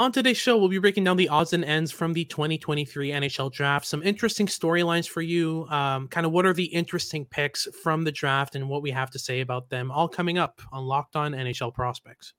On 0.00 0.10
today's 0.10 0.38
show, 0.38 0.56
we'll 0.56 0.70
be 0.70 0.78
breaking 0.78 1.04
down 1.04 1.18
the 1.18 1.28
odds 1.28 1.52
and 1.52 1.62
ends 1.62 1.92
from 1.92 2.14
the 2.14 2.24
2023 2.24 3.10
NHL 3.10 3.52
draft. 3.52 3.84
Some 3.84 4.02
interesting 4.02 4.46
storylines 4.46 5.06
for 5.06 5.20
you. 5.20 5.66
Um, 5.68 6.08
kind 6.08 6.24
of 6.24 6.32
what 6.32 6.46
are 6.46 6.54
the 6.54 6.64
interesting 6.64 7.26
picks 7.26 7.68
from 7.82 8.04
the 8.04 8.10
draft 8.10 8.54
and 8.54 8.66
what 8.66 8.80
we 8.80 8.90
have 8.92 9.10
to 9.10 9.18
say 9.18 9.42
about 9.42 9.68
them. 9.68 9.90
All 9.90 10.08
coming 10.08 10.38
up 10.38 10.62
on 10.72 10.84
Locked 10.84 11.16
On 11.16 11.32
NHL 11.32 11.74
Prospects. 11.74 12.32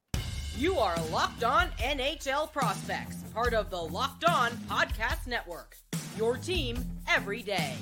You 0.57 0.79
are 0.79 0.95
Locked 1.11 1.43
On 1.43 1.67
NHL 1.77 2.51
Prospects, 2.51 3.17
part 3.31 3.53
of 3.53 3.69
the 3.69 3.79
Locked 3.79 4.25
On 4.25 4.49
Podcast 4.67 5.27
Network. 5.27 5.77
Your 6.17 6.37
team 6.37 6.83
every 7.07 7.43
day. 7.43 7.75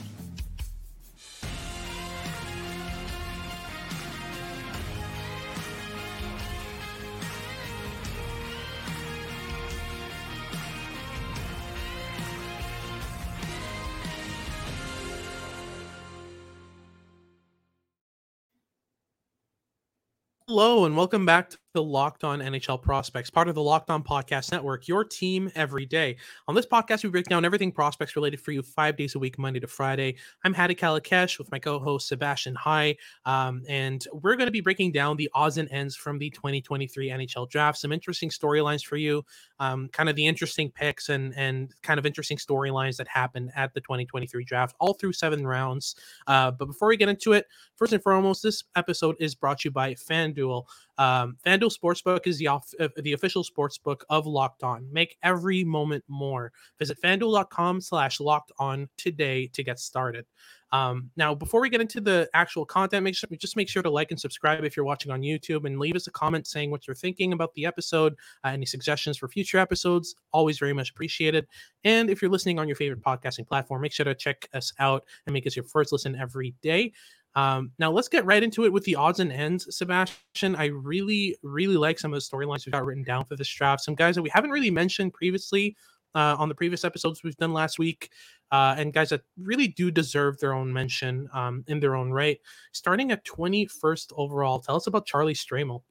Hello 20.50 20.84
and 20.84 20.98
welcome 20.98 21.28
back 21.28 21.52
to 21.52 21.58
the 21.74 21.84
Locked 21.84 22.24
On 22.24 22.40
NHL 22.40 22.82
Prospects, 22.82 23.30
part 23.30 23.48
of 23.48 23.54
the 23.54 23.62
Locked 23.62 23.92
On 23.92 24.04
Podcast 24.04 24.52
Network, 24.52 24.88
your 24.88 25.04
team 25.04 25.52
every 25.54 25.86
day. 25.86 26.18
On 26.48 26.56
this 26.56 26.66
podcast, 26.66 27.04
we 27.04 27.10
break 27.10 27.26
down 27.26 27.46
everything 27.46 27.72
prospects 27.72 28.16
related 28.16 28.42
for 28.42 28.52
you 28.52 28.64
five 28.64 28.98
days 28.98 29.14
a 29.14 29.20
week, 29.20 29.38
Monday 29.38 29.60
to 29.60 29.68
Friday. 29.68 30.16
I'm 30.44 30.54
Hadi 30.54 30.74
Kalakeche 30.74 31.38
with 31.38 31.52
my 31.52 31.60
co-host 31.60 32.08
Sebastian 32.08 32.56
High, 32.56 32.96
um, 33.26 33.62
and 33.70 34.04
we're 34.12 34.36
going 34.36 34.48
to 34.48 34.52
be 34.52 34.62
breaking 34.62 34.94
down 34.94 35.16
the 35.16 35.30
odds 35.36 35.58
and 35.58 35.70
ends 35.70 35.96
from 35.96 36.18
the 36.18 36.32
2023 36.32 37.10
NHL 37.10 37.48
Draft. 37.48 37.78
Some 37.78 37.92
interesting 37.92 38.30
storylines 38.30 38.84
for 38.84 38.98
you, 38.98 39.24
um, 39.60 39.90
kind 39.90 40.10
of 40.10 40.16
the 40.16 40.26
interesting 40.26 40.72
picks 40.72 41.10
and 41.10 41.36
and 41.36 41.72
kind 41.84 42.00
of 42.00 42.06
interesting 42.06 42.38
storylines 42.38 42.98
that 42.98 43.08
happened 43.08 43.52
at 43.56 43.76
the 43.76 43.82
2023 43.82 44.44
Draft, 44.44 44.76
all 44.80 44.94
through 44.94 45.14
seven 45.14 45.46
rounds. 45.46 45.96
Uh, 46.26 46.50
but 46.50 46.66
before 46.66 46.88
we 46.88 46.98
get 46.98 47.10
into 47.10 47.34
it, 47.34 47.46
first 47.76 47.94
and 47.94 48.02
foremost, 48.02 48.42
this 48.42 48.64
episode 48.76 49.16
is 49.20 49.36
brought 49.36 49.60
to 49.60 49.68
you 49.68 49.72
by 49.72 49.94
FanDuel. 49.94 50.66
Um, 51.00 51.38
FanDuel 51.46 51.74
Sportsbook 51.76 52.28
is 52.28 52.38
the 52.38 52.48
off, 52.48 52.70
uh, 52.80 52.90
the 52.98 53.14
official 53.14 53.44
sportsbook 53.44 54.02
of 54.10 54.28
Locked 54.28 54.64
On. 54.64 54.86
Make 54.92 55.18
every 55.24 55.64
moment 55.64 56.04
more. 56.10 56.52
Visit 56.78 57.02
FanDuel.com 57.02 57.80
slash 57.80 58.20
Locked 58.20 58.52
On 58.60 58.88
today 58.98 59.48
to 59.54 59.64
get 59.64 59.80
started. 59.80 60.26
Um, 60.72 61.10
now, 61.16 61.34
before 61.34 61.62
we 61.62 61.70
get 61.70 61.82
into 61.82 62.00
the 62.00 62.30
actual 62.34 62.66
content, 62.66 63.04
make 63.04 63.16
sure 63.16 63.30
just 63.38 63.56
make 63.56 63.70
sure 63.70 63.82
to 63.82 63.90
like 63.90 64.12
and 64.12 64.20
subscribe 64.20 64.64
if 64.64 64.76
you're 64.76 64.86
watching 64.86 65.12
on 65.12 65.22
YouTube, 65.22 65.66
and 65.66 65.80
leave 65.80 65.96
us 65.96 66.08
a 66.08 66.12
comment 66.12 66.46
saying 66.48 66.70
what 66.70 66.86
you're 66.86 66.96
thinking 66.96 67.34
about 67.34 67.54
the 67.54 67.66
episode. 67.66 68.14
Uh, 68.44 68.50
any 68.50 68.66
suggestions 68.66 69.18
for 69.18 69.28
future 69.28 69.58
episodes, 69.58 70.16
always 70.32 70.60
very 70.60 70.74
much 70.74 70.92
appreciated. 70.92 71.48
And 71.86 72.10
if 72.10 72.22
you're 72.22 72.30
listening 72.30 72.60
on 72.60 72.68
your 72.68 72.76
favorite 72.76 73.02
podcasting 73.02 73.48
platform, 73.48 73.82
make 73.82 73.94
sure 73.94 74.04
to 74.04 74.14
check 74.14 74.48
us 74.54 74.74
out 74.80 75.06
and 75.26 75.34
make 75.34 75.48
us 75.48 75.56
your 75.56 75.66
first 75.66 75.92
listen 75.92 76.16
every 76.16 76.54
day. 76.62 76.92
Um, 77.36 77.72
now 77.80 77.92
let's 77.92 78.08
get 78.08 78.26
right 78.26 78.42
into 78.42 78.66
it 78.66 78.74
with 78.74 78.84
the 78.84 78.96
odds 78.96 79.20
and 79.20 79.32
ends, 79.32 79.76
Sebastian. 79.76 80.56
I 80.56 80.66
really, 80.66 81.38
really 81.44 81.78
like 81.78 82.00
some 82.00 82.14
of 82.14 82.20
the 82.20 82.26
storylines 82.38 82.66
we've 82.66 82.74
got 82.74 82.86
written 82.86 83.04
down 83.04 83.26
for 83.26 83.36
this 83.36 83.50
draft. 83.50 83.84
Some 83.84 83.96
guys 83.96 84.16
that 84.16 84.22
we 84.22 84.30
haven't 84.30 84.52
really 84.52 84.72
mentioned 84.72 85.14
previously 85.14 85.76
uh, 86.16 86.36
on 86.40 86.50
the 86.50 86.56
previous 86.56 86.84
episodes 86.84 87.24
we've 87.24 87.38
done 87.38 87.54
last 87.54 87.78
week, 87.78 88.10
uh, 88.52 88.76
and 88.78 88.94
guys 88.94 89.10
that 89.10 89.22
really 89.38 89.68
do 89.68 89.92
deserve 89.92 90.40
their 90.40 90.54
own 90.54 90.74
mention 90.74 91.30
um, 91.34 91.64
in 91.68 91.80
their 91.80 91.96
own 91.96 92.12
right. 92.12 92.40
Starting 92.72 93.12
at 93.12 93.26
21st 93.26 94.12
overall, 94.16 94.60
tell 94.60 94.76
us 94.76 94.88
about 94.88 95.06
Charlie 95.06 95.34
Stramel. 95.36 95.84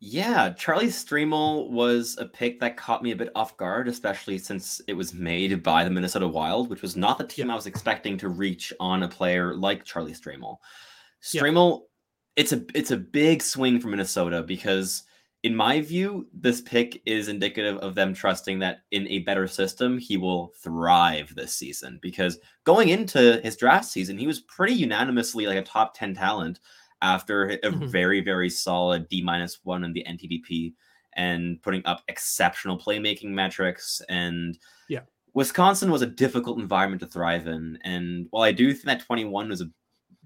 Yeah, 0.00 0.50
Charlie 0.50 0.86
Stramel 0.86 1.70
was 1.70 2.16
a 2.20 2.26
pick 2.26 2.60
that 2.60 2.76
caught 2.76 3.02
me 3.02 3.10
a 3.10 3.16
bit 3.16 3.32
off 3.34 3.56
guard, 3.56 3.88
especially 3.88 4.38
since 4.38 4.80
it 4.86 4.94
was 4.94 5.12
made 5.12 5.60
by 5.64 5.82
the 5.82 5.90
Minnesota 5.90 6.28
Wild, 6.28 6.70
which 6.70 6.82
was 6.82 6.96
not 6.96 7.18
the 7.18 7.26
team 7.26 7.50
I 7.50 7.56
was 7.56 7.66
expecting 7.66 8.16
to 8.18 8.28
reach 8.28 8.72
on 8.78 9.02
a 9.02 9.08
player 9.08 9.54
like 9.54 9.84
Charlie 9.84 10.12
Stramel. 10.12 10.58
Stramel, 11.20 11.82
it's 12.36 12.52
a 12.52 12.64
it's 12.76 12.92
a 12.92 12.96
big 12.96 13.42
swing 13.42 13.80
for 13.80 13.88
Minnesota 13.88 14.44
because 14.44 15.02
in 15.42 15.54
my 15.54 15.80
view, 15.80 16.28
this 16.32 16.60
pick 16.60 17.00
is 17.04 17.26
indicative 17.26 17.78
of 17.78 17.96
them 17.96 18.14
trusting 18.14 18.60
that 18.60 18.80
in 18.92 19.06
a 19.08 19.20
better 19.20 19.48
system, 19.48 19.98
he 19.98 20.16
will 20.16 20.52
thrive 20.62 21.34
this 21.34 21.54
season. 21.54 21.98
Because 22.02 22.38
going 22.64 22.88
into 22.88 23.40
his 23.42 23.56
draft 23.56 23.86
season, 23.86 24.18
he 24.18 24.26
was 24.28 24.40
pretty 24.40 24.74
unanimously 24.74 25.46
like 25.46 25.56
a 25.58 25.62
top 25.62 25.96
10 25.96 26.14
talent 26.14 26.60
after 27.02 27.50
a 27.50 27.58
mm-hmm. 27.58 27.86
very, 27.86 28.20
very 28.20 28.50
solid 28.50 29.08
D 29.08 29.22
minus 29.22 29.60
one 29.62 29.84
in 29.84 29.92
the 29.92 30.04
NTDP 30.08 30.74
and 31.14 31.60
putting 31.62 31.84
up 31.84 32.02
exceptional 32.08 32.78
playmaking 32.78 33.30
metrics. 33.30 34.00
And 34.08 34.58
yeah, 34.88 35.00
Wisconsin 35.34 35.90
was 35.90 36.02
a 36.02 36.06
difficult 36.06 36.58
environment 36.58 37.00
to 37.00 37.08
thrive 37.08 37.46
in. 37.46 37.78
And 37.84 38.26
while 38.30 38.42
I 38.42 38.52
do 38.52 38.72
think 38.72 38.86
that 38.86 39.04
21 39.04 39.48
was 39.48 39.60
a 39.60 39.70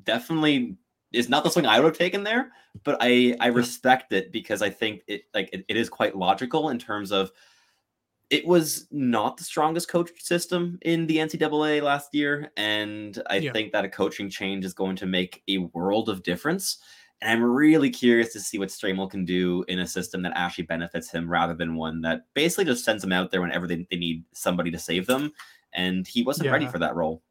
definitely 0.04 0.76
is 1.12 1.28
not 1.28 1.44
the 1.44 1.50
swing 1.50 1.66
I 1.66 1.78
would 1.78 1.86
have 1.86 1.98
taken 1.98 2.24
there, 2.24 2.52
but 2.84 2.96
I 3.00 3.36
I 3.40 3.48
respect 3.48 4.12
it 4.12 4.32
because 4.32 4.62
I 4.62 4.70
think 4.70 5.02
it 5.06 5.22
like 5.34 5.50
it, 5.52 5.64
it 5.68 5.76
is 5.76 5.88
quite 5.88 6.16
logical 6.16 6.70
in 6.70 6.78
terms 6.78 7.12
of 7.12 7.30
it 8.32 8.47
was 8.47 8.87
not 8.91 9.37
the 9.37 9.44
strongest 9.44 9.88
coach 9.88 10.10
system 10.19 10.78
in 10.81 11.06
the 11.06 11.19
NCAA 11.19 11.82
last 11.82 12.15
year. 12.15 12.50
And 12.56 13.22
I 13.28 13.37
yeah. 13.37 13.53
think 13.53 13.72
that 13.72 13.84
a 13.84 13.91
coaching 13.91 14.31
change 14.31 14.65
is 14.65 14.72
going 14.72 14.97
to 14.97 15.06
make 15.06 15.43
a 15.48 15.59
world 15.59 16.09
of 16.09 16.22
difference. 16.22 16.78
And 17.20 17.31
I'm 17.31 17.44
really 17.44 17.91
curious 17.91 18.32
to 18.32 18.41
see 18.41 18.59
what 18.59 18.70
Stramel 18.70 19.10
can 19.10 19.26
do 19.26 19.66
in 19.69 19.81
a 19.81 19.87
system 19.87 20.22
that 20.22 20.32
actually 20.34 20.65
benefits 20.65 21.10
him 21.10 21.31
rather 21.31 21.53
than 21.53 21.76
one 21.76 22.00
that 22.00 22.22
basically 22.32 22.65
just 22.65 22.87
sends 22.87 23.04
him 23.04 23.12
out 23.12 23.31
there 23.31 23.43
whenever 23.43 23.66
they, 23.66 23.87
they 23.91 23.98
need 23.98 24.25
somebody 24.32 24.70
to 24.70 24.78
save 24.78 25.06
them. 25.06 25.31
And 25.75 26.09
he 26.09 26.22
wasn't 26.22 26.47
yeah. 26.47 26.53
ready 26.53 26.66
for 26.66 26.78
that 26.78 26.97
role. 26.97 27.22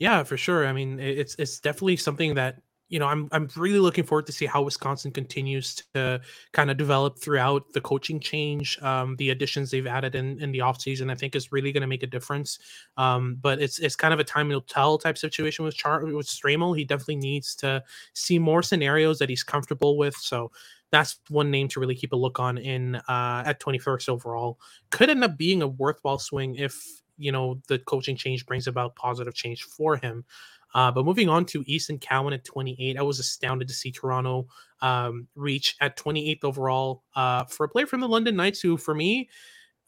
Yeah, 0.00 0.24
for 0.24 0.36
sure. 0.36 0.66
I 0.66 0.72
mean, 0.72 0.98
it's 0.98 1.36
it's 1.36 1.60
definitely 1.60 1.98
something 1.98 2.34
that 2.34 2.62
you 2.92 3.00
know, 3.00 3.08
I'm 3.08 3.28
I'm 3.32 3.48
really 3.56 3.80
looking 3.80 4.04
forward 4.04 4.26
to 4.26 4.32
see 4.32 4.46
how 4.46 4.62
Wisconsin 4.62 5.12
continues 5.12 5.76
to 5.94 6.20
kind 6.52 6.70
of 6.70 6.76
develop 6.76 7.18
throughout 7.18 7.72
the 7.72 7.80
coaching 7.80 8.20
change. 8.20 8.78
Um, 8.82 9.16
the 9.16 9.30
additions 9.30 9.72
they've 9.72 9.86
added 9.86 10.14
in 10.14 10.38
in 10.42 10.52
the 10.52 10.60
offseason, 10.60 11.10
I 11.10 11.16
think, 11.16 11.34
is 11.34 11.52
really 11.52 11.72
going 11.72 11.80
to 11.82 11.88
make 11.88 12.04
a 12.04 12.06
difference. 12.08 12.60
Um, 12.98 13.38
but 13.40 13.62
it's 13.62 13.80
it's 13.80 13.96
kind 13.96 14.14
of 14.14 14.20
a 14.20 14.24
time 14.24 14.50
will 14.50 14.60
tell 14.60 14.98
type 14.98 15.18
situation 15.18 15.64
with 15.64 15.74
Char 15.74 16.04
with 16.04 16.28
Stramel. 16.28 16.76
He 16.76 16.84
definitely 16.84 17.16
needs 17.16 17.56
to 17.56 17.82
see 18.14 18.38
more 18.38 18.62
scenarios 18.62 19.18
that 19.20 19.30
he's 19.30 19.42
comfortable 19.42 19.96
with. 19.96 20.16
So 20.16 20.52
that's 20.92 21.18
one 21.30 21.50
name 21.50 21.68
to 21.68 21.80
really 21.80 21.96
keep 21.96 22.12
a 22.12 22.16
look 22.16 22.40
on 22.40 22.58
in 22.58 22.96
uh, 22.96 23.42
at 23.46 23.60
21st 23.60 24.10
overall. 24.10 24.58
Could 24.90 25.10
end 25.10 25.24
up 25.24 25.38
being 25.38 25.62
a 25.62 25.68
worthwhile 25.68 26.18
swing 26.18 26.56
if 26.56 27.02
you 27.16 27.32
know 27.32 27.60
the 27.68 27.78
coaching 27.80 28.16
change 28.16 28.44
brings 28.44 28.66
about 28.66 28.96
positive 28.96 29.34
change 29.34 29.64
for 29.64 29.96
him. 29.96 30.26
Uh, 30.74 30.90
but 30.90 31.04
moving 31.04 31.28
on 31.28 31.44
to 31.44 31.62
Easton 31.66 31.98
Cowan 31.98 32.32
at 32.32 32.44
28, 32.44 32.96
I 32.98 33.02
was 33.02 33.18
astounded 33.18 33.68
to 33.68 33.74
see 33.74 33.92
Toronto 33.92 34.46
um, 34.80 35.28
reach 35.34 35.76
at 35.80 35.96
28th 35.96 36.44
overall 36.44 37.02
uh, 37.14 37.44
for 37.44 37.64
a 37.64 37.68
player 37.68 37.86
from 37.86 38.00
the 38.00 38.08
London 38.08 38.36
Knights, 38.36 38.60
who 38.60 38.76
for 38.76 38.94
me 38.94 39.28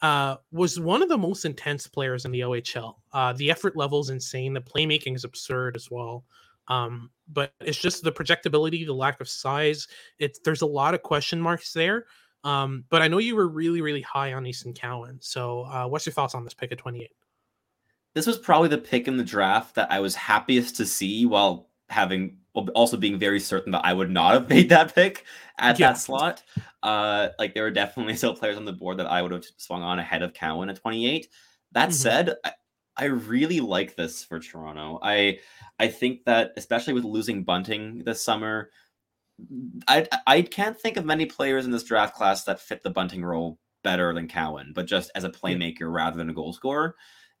uh, 0.01 0.35
was 0.51 0.79
one 0.79 1.01
of 1.01 1.09
the 1.09 1.17
most 1.17 1.45
intense 1.45 1.87
players 1.87 2.25
in 2.25 2.31
the 2.31 2.41
OHL. 2.41 2.95
Uh, 3.13 3.33
the 3.33 3.49
effort 3.49 3.75
level 3.75 3.99
is 3.99 4.09
insane. 4.09 4.53
The 4.53 4.61
playmaking 4.61 5.15
is 5.15 5.23
absurd 5.23 5.75
as 5.75 5.89
well. 5.89 6.23
Um, 6.67 7.11
but 7.31 7.53
it's 7.61 7.79
just 7.79 8.03
the 8.03 8.11
projectability, 8.11 8.85
the 8.85 8.93
lack 8.93 9.21
of 9.21 9.29
size. 9.29 9.87
It's 10.19 10.39
there's 10.39 10.61
a 10.61 10.67
lot 10.67 10.93
of 10.93 11.03
question 11.03 11.39
marks 11.39 11.73
there. 11.73 12.05
Um, 12.43 12.85
but 12.89 13.01
I 13.01 13.07
know 13.07 13.17
you 13.17 13.35
were 13.35 13.47
really, 13.47 13.81
really 13.81 14.01
high 14.01 14.33
on 14.33 14.45
Easton 14.45 14.73
Cowan. 14.73 15.17
So, 15.19 15.61
uh, 15.63 15.87
what's 15.87 16.05
your 16.05 16.13
thoughts 16.13 16.35
on 16.35 16.43
this 16.43 16.53
pick 16.53 16.71
at 16.71 16.77
28? 16.77 17.09
This 18.15 18.25
was 18.25 18.39
probably 18.39 18.69
the 18.69 18.77
pick 18.77 19.07
in 19.07 19.17
the 19.17 19.23
draft 19.23 19.75
that 19.75 19.91
I 19.91 19.99
was 19.99 20.15
happiest 20.15 20.77
to 20.77 20.85
see 20.85 21.25
while 21.25 21.69
having 21.89 22.37
also 22.73 22.95
being 22.95 23.19
very 23.19 23.39
certain 23.39 23.73
that 23.73 23.85
I 23.85 23.93
would 23.93 24.09
not 24.09 24.33
have 24.33 24.49
made 24.55 24.69
that 24.69 24.95
pick 24.95 25.25
at 25.59 25.77
yeah. 25.77 25.89
that 25.89 25.99
slot. 25.99 26.41
Uh, 26.81 27.29
like 27.37 27.53
there 27.53 27.63
were 27.63 27.71
definitely 27.71 28.15
still 28.17 28.33
players 28.33 28.57
on 28.57 28.65
the 28.65 28.73
board 28.73 28.97
that 28.97 29.07
I 29.07 29.21
would 29.21 29.31
have 29.31 29.45
swung 29.57 29.83
on 29.83 29.99
ahead 29.99 30.23
of 30.23 30.33
Cowan 30.33 30.69
at 30.69 30.77
28. 30.77 31.27
That 31.73 31.89
mm-hmm. 31.89 31.91
said, 31.91 32.35
I, 32.43 32.51
I 32.97 33.05
really 33.05 33.59
like 33.59 33.95
this 33.95 34.23
for 34.23 34.39
Toronto. 34.39 34.99
I 35.03 35.39
I 35.77 35.89
think 35.89 36.23
that 36.25 36.53
especially 36.55 36.93
with 36.93 37.03
losing 37.03 37.43
Bunting 37.43 38.03
this 38.05 38.23
summer, 38.23 38.69
I 39.89 40.07
I 40.25 40.41
can't 40.43 40.79
think 40.79 40.95
of 40.95 41.03
many 41.03 41.25
players 41.25 41.65
in 41.65 41.71
this 41.71 41.83
draft 41.83 42.15
class 42.15 42.45
that 42.45 42.61
fit 42.61 42.81
the 42.81 42.89
Bunting 42.89 43.25
role 43.25 43.59
better 43.83 44.13
than 44.13 44.29
Cowan, 44.29 44.71
but 44.73 44.85
just 44.85 45.11
as 45.13 45.25
a 45.25 45.29
playmaker 45.29 45.91
rather 45.93 46.15
than 46.15 46.29
a 46.29 46.33
goal 46.33 46.53
scorer. 46.53 46.95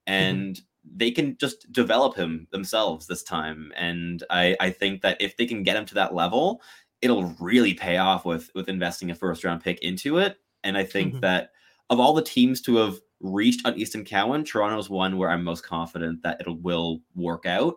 Mm-hmm. 0.07 0.13
and 0.13 0.55
mm-hmm. 0.55 0.97
they 0.97 1.11
can 1.11 1.37
just 1.37 1.71
develop 1.71 2.15
him 2.15 2.47
themselves 2.51 3.07
this 3.07 3.23
time. 3.23 3.71
And 3.75 4.23
I, 4.29 4.55
I 4.59 4.69
think 4.69 5.01
that 5.01 5.17
if 5.19 5.37
they 5.37 5.45
can 5.45 5.63
get 5.63 5.77
him 5.77 5.85
to 5.87 5.95
that 5.95 6.13
level, 6.13 6.61
it'll 7.01 7.35
really 7.39 7.73
pay 7.73 7.97
off 7.97 8.25
with 8.25 8.49
with 8.55 8.69
investing 8.69 9.11
a 9.11 9.15
first 9.15 9.43
round 9.43 9.63
pick 9.63 9.79
into 9.79 10.17
it. 10.17 10.37
And 10.63 10.77
I 10.77 10.83
think 10.83 11.13
mm-hmm. 11.13 11.21
that 11.21 11.51
of 11.89 11.99
all 11.99 12.13
the 12.13 12.21
teams 12.21 12.61
to 12.61 12.77
have 12.77 12.99
reached 13.19 13.65
on 13.65 13.77
Easton 13.77 14.03
Cowan, 14.03 14.43
Toronto's 14.43 14.89
one 14.89 15.17
where 15.17 15.29
I'm 15.29 15.43
most 15.43 15.65
confident 15.65 16.23
that 16.23 16.41
it 16.41 16.61
will 16.61 17.01
work 17.15 17.45
out. 17.45 17.75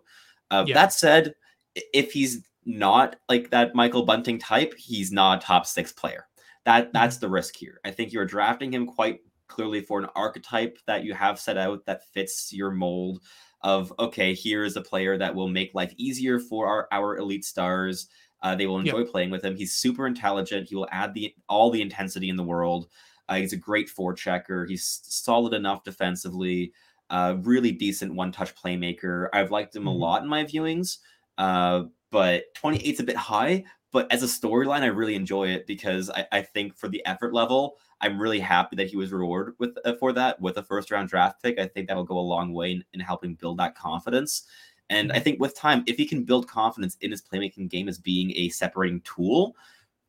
Uh, 0.51 0.65
yeah. 0.67 0.75
That 0.75 0.93
said, 0.93 1.35
if 1.75 2.13
he's 2.13 2.43
not 2.65 3.17
like 3.29 3.51
that 3.51 3.75
Michael 3.75 4.05
Bunting 4.05 4.39
type, 4.39 4.75
he's 4.77 5.13
not 5.13 5.43
a 5.43 5.47
top 5.47 5.67
six 5.67 5.93
player 5.93 6.29
that 6.69 6.93
that's 6.93 7.17
the 7.17 7.31
risk 7.31 7.57
here. 7.57 7.81
I 7.87 7.91
think 7.91 8.13
you're 8.13 8.27
drafting 8.27 8.75
him 8.75 8.87
quite 8.87 9.21
clearly 9.49 9.81
for 9.81 9.99
an 9.99 10.09
archetype 10.15 10.79
that 10.87 11.05
you 11.05 11.15
have 11.15 11.41
set 11.41 11.57
out 11.57 11.85
that 11.87 12.07
fits 12.13 12.53
your 12.53 12.71
mold 12.71 13.21
of 13.63 13.93
okay, 13.99 14.35
here 14.35 14.65
is 14.65 14.77
a 14.77 14.83
player 14.83 15.19
that 15.19 15.35
will 15.35 15.49
make 15.49 15.75
life 15.75 15.93
easier 15.97 16.39
for 16.39 16.67
our, 16.67 16.89
our 16.93 17.17
elite 17.17 17.45
stars. 17.45 18.09
Uh, 18.43 18.55
they 18.55 18.67
will 18.67 18.79
enjoy 18.79 18.99
yep. 18.99 19.09
playing 19.09 19.31
with 19.31 19.45
him. 19.45 19.57
He's 19.57 19.75
super 19.75 20.07
intelligent. 20.07 20.69
He 20.69 20.77
will 20.77 20.89
add 20.93 21.13
the 21.13 21.35
all 21.49 21.71
the 21.71 21.83
intensity 21.83 22.29
in 22.29 22.37
the 22.37 22.45
world. 22.45 22.89
Uh, 23.29 23.37
he's 23.37 23.53
a 23.53 23.57
great 23.57 23.89
forechecker. 23.89 24.69
He's 24.69 25.01
solid 25.03 25.55
enough 25.55 25.83
defensively. 25.83 26.73
Uh, 27.11 27.37
really 27.41 27.73
decent 27.73 28.15
one 28.15 28.31
touch 28.31 28.55
playmaker. 28.55 29.29
I've 29.33 29.51
liked 29.51 29.75
him 29.75 29.83
mm-hmm. 29.83 29.89
a 29.89 29.93
lot 29.93 30.23
in 30.23 30.29
my 30.29 30.45
viewings. 30.45 30.99
Uh, 31.37 31.85
but 32.11 32.55
28 32.55 32.87
is 32.87 33.01
a 33.01 33.05
bit 33.05 33.17
high. 33.17 33.65
But 33.91 34.11
as 34.13 34.23
a 34.23 34.27
storyline, 34.27 34.83
I 34.83 34.87
really 34.87 35.15
enjoy 35.15 35.49
it 35.49 35.67
because 35.67 36.11
I, 36.11 36.27
I 36.31 36.43
think 36.43 36.77
for 36.77 36.89
the 36.89 37.05
effort 37.07 37.33
level, 37.33 37.77
I'm 38.01 38.21
really 38.21 38.41
happy 38.41 38.77
that 38.77 38.89
he 38.89 38.97
was 38.97 39.13
rewarded 39.13 39.55
with 39.59 39.77
uh, 39.85 39.95
for 39.95 40.13
that 40.13 40.41
with 40.41 40.57
a 40.57 40.63
first 40.63 40.91
round 40.91 41.09
draft 41.09 41.43
pick. 41.43 41.59
I 41.59 41.67
think 41.67 41.89
that'll 41.89 42.05
go 42.05 42.19
a 42.19 42.21
long 42.21 42.53
way 42.53 42.73
in, 42.73 42.85
in 42.93 43.01
helping 43.01 43.35
build 43.35 43.59
that 43.59 43.77
confidence. 43.77 44.45
And 44.91 45.13
I 45.13 45.17
mm-hmm. 45.17 45.25
think 45.25 45.41
with 45.41 45.55
time, 45.55 45.85
if 45.87 45.97
he 45.97 46.07
can 46.07 46.25
build 46.25 46.49
confidence 46.49 46.97
in 47.01 47.11
his 47.11 47.23
playmaking 47.23 47.69
game 47.69 47.89
as 47.89 47.99
being 47.99 48.33
a 48.37 48.49
separating 48.49 49.01
tool, 49.03 49.55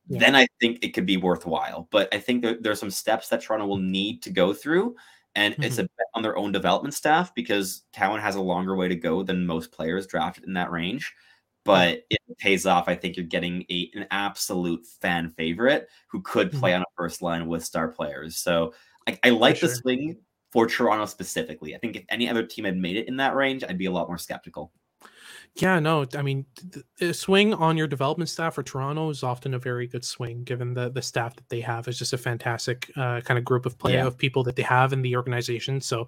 yeah. 0.08 0.20
then 0.20 0.36
I 0.36 0.48
think 0.62 0.80
it 0.82 0.94
could 0.94 1.06
be 1.06 1.18
worthwhile. 1.18 1.88
But 1.92 2.14
I 2.14 2.20
think 2.20 2.42
there, 2.42 2.58
there, 2.60 2.72
are 2.72 2.76
some 2.76 2.92
steps 2.92 3.28
that 3.30 3.42
Toronto 3.42 3.66
will 3.66 3.78
need 3.78 4.22
to 4.24 4.30
go 4.30 4.54
through. 4.54 4.96
And 5.36 5.54
mm-hmm. 5.54 5.64
it's 5.64 5.80
a 5.80 5.84
bet 5.84 6.08
on 6.16 6.24
their 6.24 6.38
own 6.38 6.52
development 6.52 6.94
staff 6.94 7.36
because 7.36 7.84
Cowan 7.94 8.22
has 8.22 8.36
a 8.36 8.42
longer 8.42 8.76
way 8.76 8.88
to 8.88 8.96
go 8.96 9.22
than 9.22 9.46
most 9.46 9.72
players 9.72 10.08
drafted 10.08 10.46
in 10.46 10.54
that 10.54 10.72
range 10.72 11.14
but 11.70 12.04
it 12.10 12.20
pays 12.40 12.66
off. 12.66 12.88
I 12.88 12.96
think 12.96 13.16
you're 13.16 13.28
getting 13.28 13.64
a, 13.70 13.92
an 13.94 14.08
absolute 14.10 14.88
fan 14.88 15.30
favorite 15.30 15.88
who 16.08 16.20
could 16.24 16.52
play 16.52 16.72
mm-hmm. 16.72 16.78
on 16.78 16.82
a 16.82 16.96
first 16.98 17.22
line 17.22 17.48
with 17.48 17.64
star 17.64 17.90
players. 17.90 18.38
So 18.38 18.74
I, 19.08 19.20
I 19.24 19.30
like 19.30 19.58
for 19.58 19.68
the 19.68 19.74
sure. 19.74 19.82
swing 19.82 20.18
for 20.52 20.66
Toronto 20.66 21.06
specifically. 21.06 21.76
I 21.76 21.78
think 21.78 21.96
if 21.96 22.06
any 22.10 22.28
other 22.28 22.44
team 22.44 22.66
had 22.66 22.76
made 22.76 22.96
it 22.96 23.08
in 23.08 23.18
that 23.18 23.36
range, 23.36 23.64
I'd 23.64 23.78
be 23.78 23.86
a 23.86 23.92
lot 23.92 24.08
more 24.08 24.18
skeptical. 24.18 24.72
Yeah, 25.56 25.80
no, 25.80 26.08
I 26.16 26.24
mean, 26.24 26.46
the 27.00 27.14
swing 27.14 27.54
on 27.54 27.78
your 27.78 27.88
development 27.88 28.30
staff 28.30 28.56
for 28.56 28.64
Toronto 28.64 29.10
is 29.12 29.22
often 29.22 29.54
a 29.54 29.60
very 29.60 29.86
good 29.86 30.06
swing, 30.06 30.44
given 30.44 30.74
the 30.74 30.90
the 30.90 31.02
staff 31.02 31.36
that 31.36 31.50
they 31.50 31.62
have 31.62 31.88
is 31.88 31.98
just 31.98 32.14
a 32.14 32.18
fantastic 32.18 32.92
uh, 32.96 33.22
kind 33.22 33.38
of 33.38 33.46
group 33.46 33.66
of 33.66 33.78
play 33.78 33.94
yeah. 33.94 34.06
of 34.06 34.18
people 34.18 34.44
that 34.44 34.56
they 34.56 34.64
have 34.64 34.92
in 34.94 35.02
the 35.02 35.16
organization. 35.16 35.82
So 35.82 36.08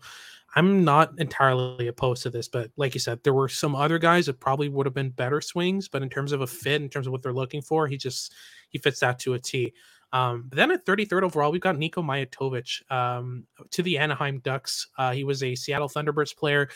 I'm 0.53 0.83
not 0.83 1.13
entirely 1.17 1.87
opposed 1.87 2.23
to 2.23 2.29
this, 2.29 2.47
but 2.47 2.71
like 2.75 2.93
you 2.93 2.99
said, 2.99 3.23
there 3.23 3.33
were 3.33 3.47
some 3.47 3.75
other 3.75 3.97
guys 3.97 4.25
that 4.25 4.39
probably 4.39 4.67
would 4.67 4.85
have 4.85 4.93
been 4.93 5.09
better 5.09 5.39
swings, 5.39 5.87
but 5.87 6.03
in 6.03 6.09
terms 6.09 6.33
of 6.33 6.41
a 6.41 6.47
fit, 6.47 6.81
in 6.81 6.89
terms 6.89 7.07
of 7.07 7.13
what 7.13 7.23
they're 7.23 7.33
looking 7.33 7.61
for, 7.61 7.87
he 7.87 7.97
just 7.97 8.33
he 8.69 8.77
fits 8.77 8.99
that 8.99 9.19
to 9.19 9.33
a 9.33 9.39
T. 9.39 9.73
Um, 10.13 10.49
then 10.51 10.71
at 10.71 10.85
33rd 10.85 11.23
overall, 11.23 11.51
we've 11.51 11.61
got 11.61 11.77
Nico 11.77 12.01
Mijatovic 12.01 12.91
um, 12.91 13.45
to 13.69 13.81
the 13.81 13.97
Anaheim 13.97 14.39
Ducks. 14.39 14.87
Uh, 14.97 15.13
he 15.13 15.23
was 15.23 15.41
a 15.41 15.55
Seattle 15.55 15.87
Thunderbirds 15.87 16.35
player, 16.35 16.67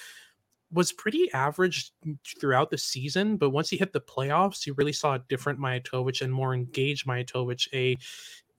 was 0.72 0.94
pretty 0.94 1.32
average 1.34 1.92
throughout 2.40 2.70
the 2.70 2.78
season, 2.78 3.38
but 3.38 3.50
once 3.50 3.70
he 3.70 3.78
hit 3.78 3.94
the 3.94 4.02
playoffs, 4.02 4.66
you 4.66 4.74
really 4.74 4.94
saw 4.94 5.16
a 5.16 5.24
different 5.28 5.60
Mijatovic 5.60 6.22
and 6.22 6.34
more 6.34 6.54
engaged 6.54 7.06
Mijatovic, 7.06 7.68
a 7.74 7.98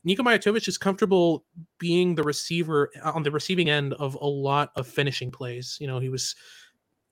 Nico 0.07 0.23
Mijatovic 0.23 0.69
is 0.69 0.79
comfortable 0.79 1.45
being 1.81 2.15
the 2.15 2.23
receiver 2.23 2.91
uh, 3.05 3.11
on 3.11 3.25
the 3.25 3.31
receiving 3.31 3.69
end 3.69 3.93
of 3.95 4.15
a 4.15 4.27
lot 4.27 4.71
of 4.77 4.87
finishing 4.87 5.33
plays. 5.33 5.77
You 5.81 5.89
know, 5.89 5.99
he 5.99 6.09
was 6.09 6.37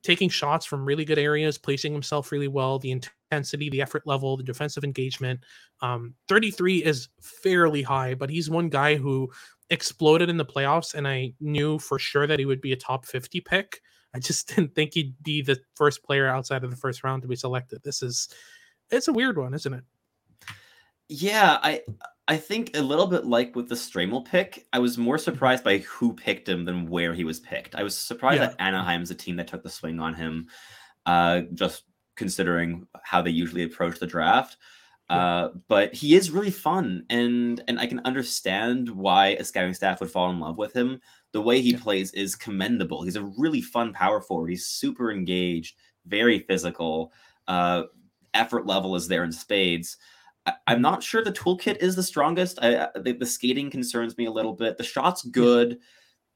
taking 0.01 0.29
shots 0.29 0.65
from 0.65 0.85
really 0.85 1.03
good 1.03 1.19
areas, 1.19 1.57
placing 1.57 1.91
himself 1.91 2.31
really 2.31 2.47
well, 2.47 2.79
the 2.79 2.91
intensity, 2.91 3.69
the 3.69 3.81
effort 3.81 4.03
level, 4.07 4.37
the 4.37 4.43
defensive 4.43 4.85
engagement. 4.85 5.41
Um, 5.81 6.13
33 6.29 6.85
is 6.85 7.09
fairly 7.21 7.81
high, 7.81 8.13
but 8.13 8.29
he's 8.29 8.49
one 8.49 8.69
guy 8.69 8.95
who 8.95 9.29
exploded 9.69 10.29
in 10.29 10.37
the 10.37 10.45
playoffs, 10.45 10.93
and 10.93 11.05
I 11.05 11.33
knew 11.41 11.79
for 11.79 11.99
sure 11.99 12.27
that 12.27 12.39
he 12.39 12.45
would 12.45 12.61
be 12.61 12.71
a 12.71 12.77
top 12.77 13.05
50 13.05 13.41
pick. 13.41 13.81
I 14.13 14.19
just 14.19 14.47
didn't 14.55 14.73
think 14.73 14.93
he'd 14.93 15.21
be 15.21 15.41
the 15.41 15.59
first 15.75 16.01
player 16.01 16.29
outside 16.29 16.63
of 16.63 16.71
the 16.71 16.77
first 16.77 17.03
round 17.03 17.23
to 17.23 17.27
be 17.27 17.35
selected. 17.35 17.83
This 17.83 18.01
is 18.01 18.29
it's 18.89 19.09
a 19.09 19.13
weird 19.13 19.37
one, 19.37 19.53
isn't 19.53 19.73
it? 19.73 19.83
Yeah, 21.09 21.59
I 21.61 21.81
I 22.27 22.37
think 22.37 22.75
a 22.75 22.81
little 22.81 23.05
bit 23.07 23.25
like 23.25 23.55
with 23.55 23.69
the 23.69 23.75
Stramel 23.75 24.25
pick, 24.25 24.65
I 24.73 24.79
was 24.79 24.97
more 24.97 25.15
mm-hmm. 25.15 25.23
surprised 25.23 25.63
by 25.63 25.79
who 25.79 26.13
picked 26.13 26.49
him 26.49 26.65
than 26.65 26.89
where 26.89 27.13
he 27.13 27.23
was 27.23 27.39
picked. 27.39 27.75
I 27.75 27.83
was 27.83 27.97
surprised 27.97 28.41
yeah. 28.41 28.47
that 28.47 28.61
Anaheim's 28.61 29.11
a 29.11 29.15
team 29.15 29.35
that 29.35 29.47
took 29.47 29.63
the 29.63 29.69
swing 29.69 29.99
on 29.99 30.15
him, 30.15 30.47
uh, 31.05 31.41
just 31.53 31.83
considering 32.15 32.87
how 33.03 33.21
they 33.21 33.31
usually 33.31 33.63
approach 33.63 33.99
the 33.99 34.07
draft. 34.07 34.57
Uh, 35.07 35.49
but 35.67 35.93
he 35.93 36.15
is 36.15 36.31
really 36.31 36.49
fun, 36.49 37.05
and 37.11 37.63
and 37.67 37.79
I 37.79 37.85
can 37.85 38.01
understand 38.05 38.89
why 38.89 39.27
a 39.27 39.43
scouting 39.43 39.75
staff 39.75 39.99
would 39.99 40.09
fall 40.09 40.31
in 40.31 40.39
love 40.39 40.57
with 40.57 40.75
him. 40.75 40.99
The 41.31 41.41
way 41.41 41.61
he 41.61 41.73
yeah. 41.73 41.79
plays 41.79 42.11
is 42.13 42.35
commendable. 42.35 43.03
He's 43.03 43.15
a 43.15 43.31
really 43.37 43.61
fun 43.61 43.93
power 43.93 44.19
forward. 44.19 44.49
He's 44.49 44.65
super 44.65 45.11
engaged, 45.11 45.75
very 46.07 46.39
physical. 46.39 47.13
Uh, 47.47 47.83
effort 48.33 48.65
level 48.65 48.95
is 48.95 49.07
there 49.07 49.23
in 49.23 49.31
spades. 49.31 49.97
I'm 50.67 50.81
not 50.81 51.01
sure 51.01 51.23
the 51.23 51.31
toolkit 51.31 51.77
is 51.77 51.95
the 51.95 52.03
strongest. 52.03 52.59
I, 52.61 52.89
the, 52.95 53.13
the, 53.13 53.25
skating 53.25 53.69
concerns 53.69 54.17
me 54.17 54.25
a 54.25 54.31
little 54.31 54.53
bit. 54.53 54.77
The 54.77 54.83
shot's 54.83 55.23
good. 55.23 55.79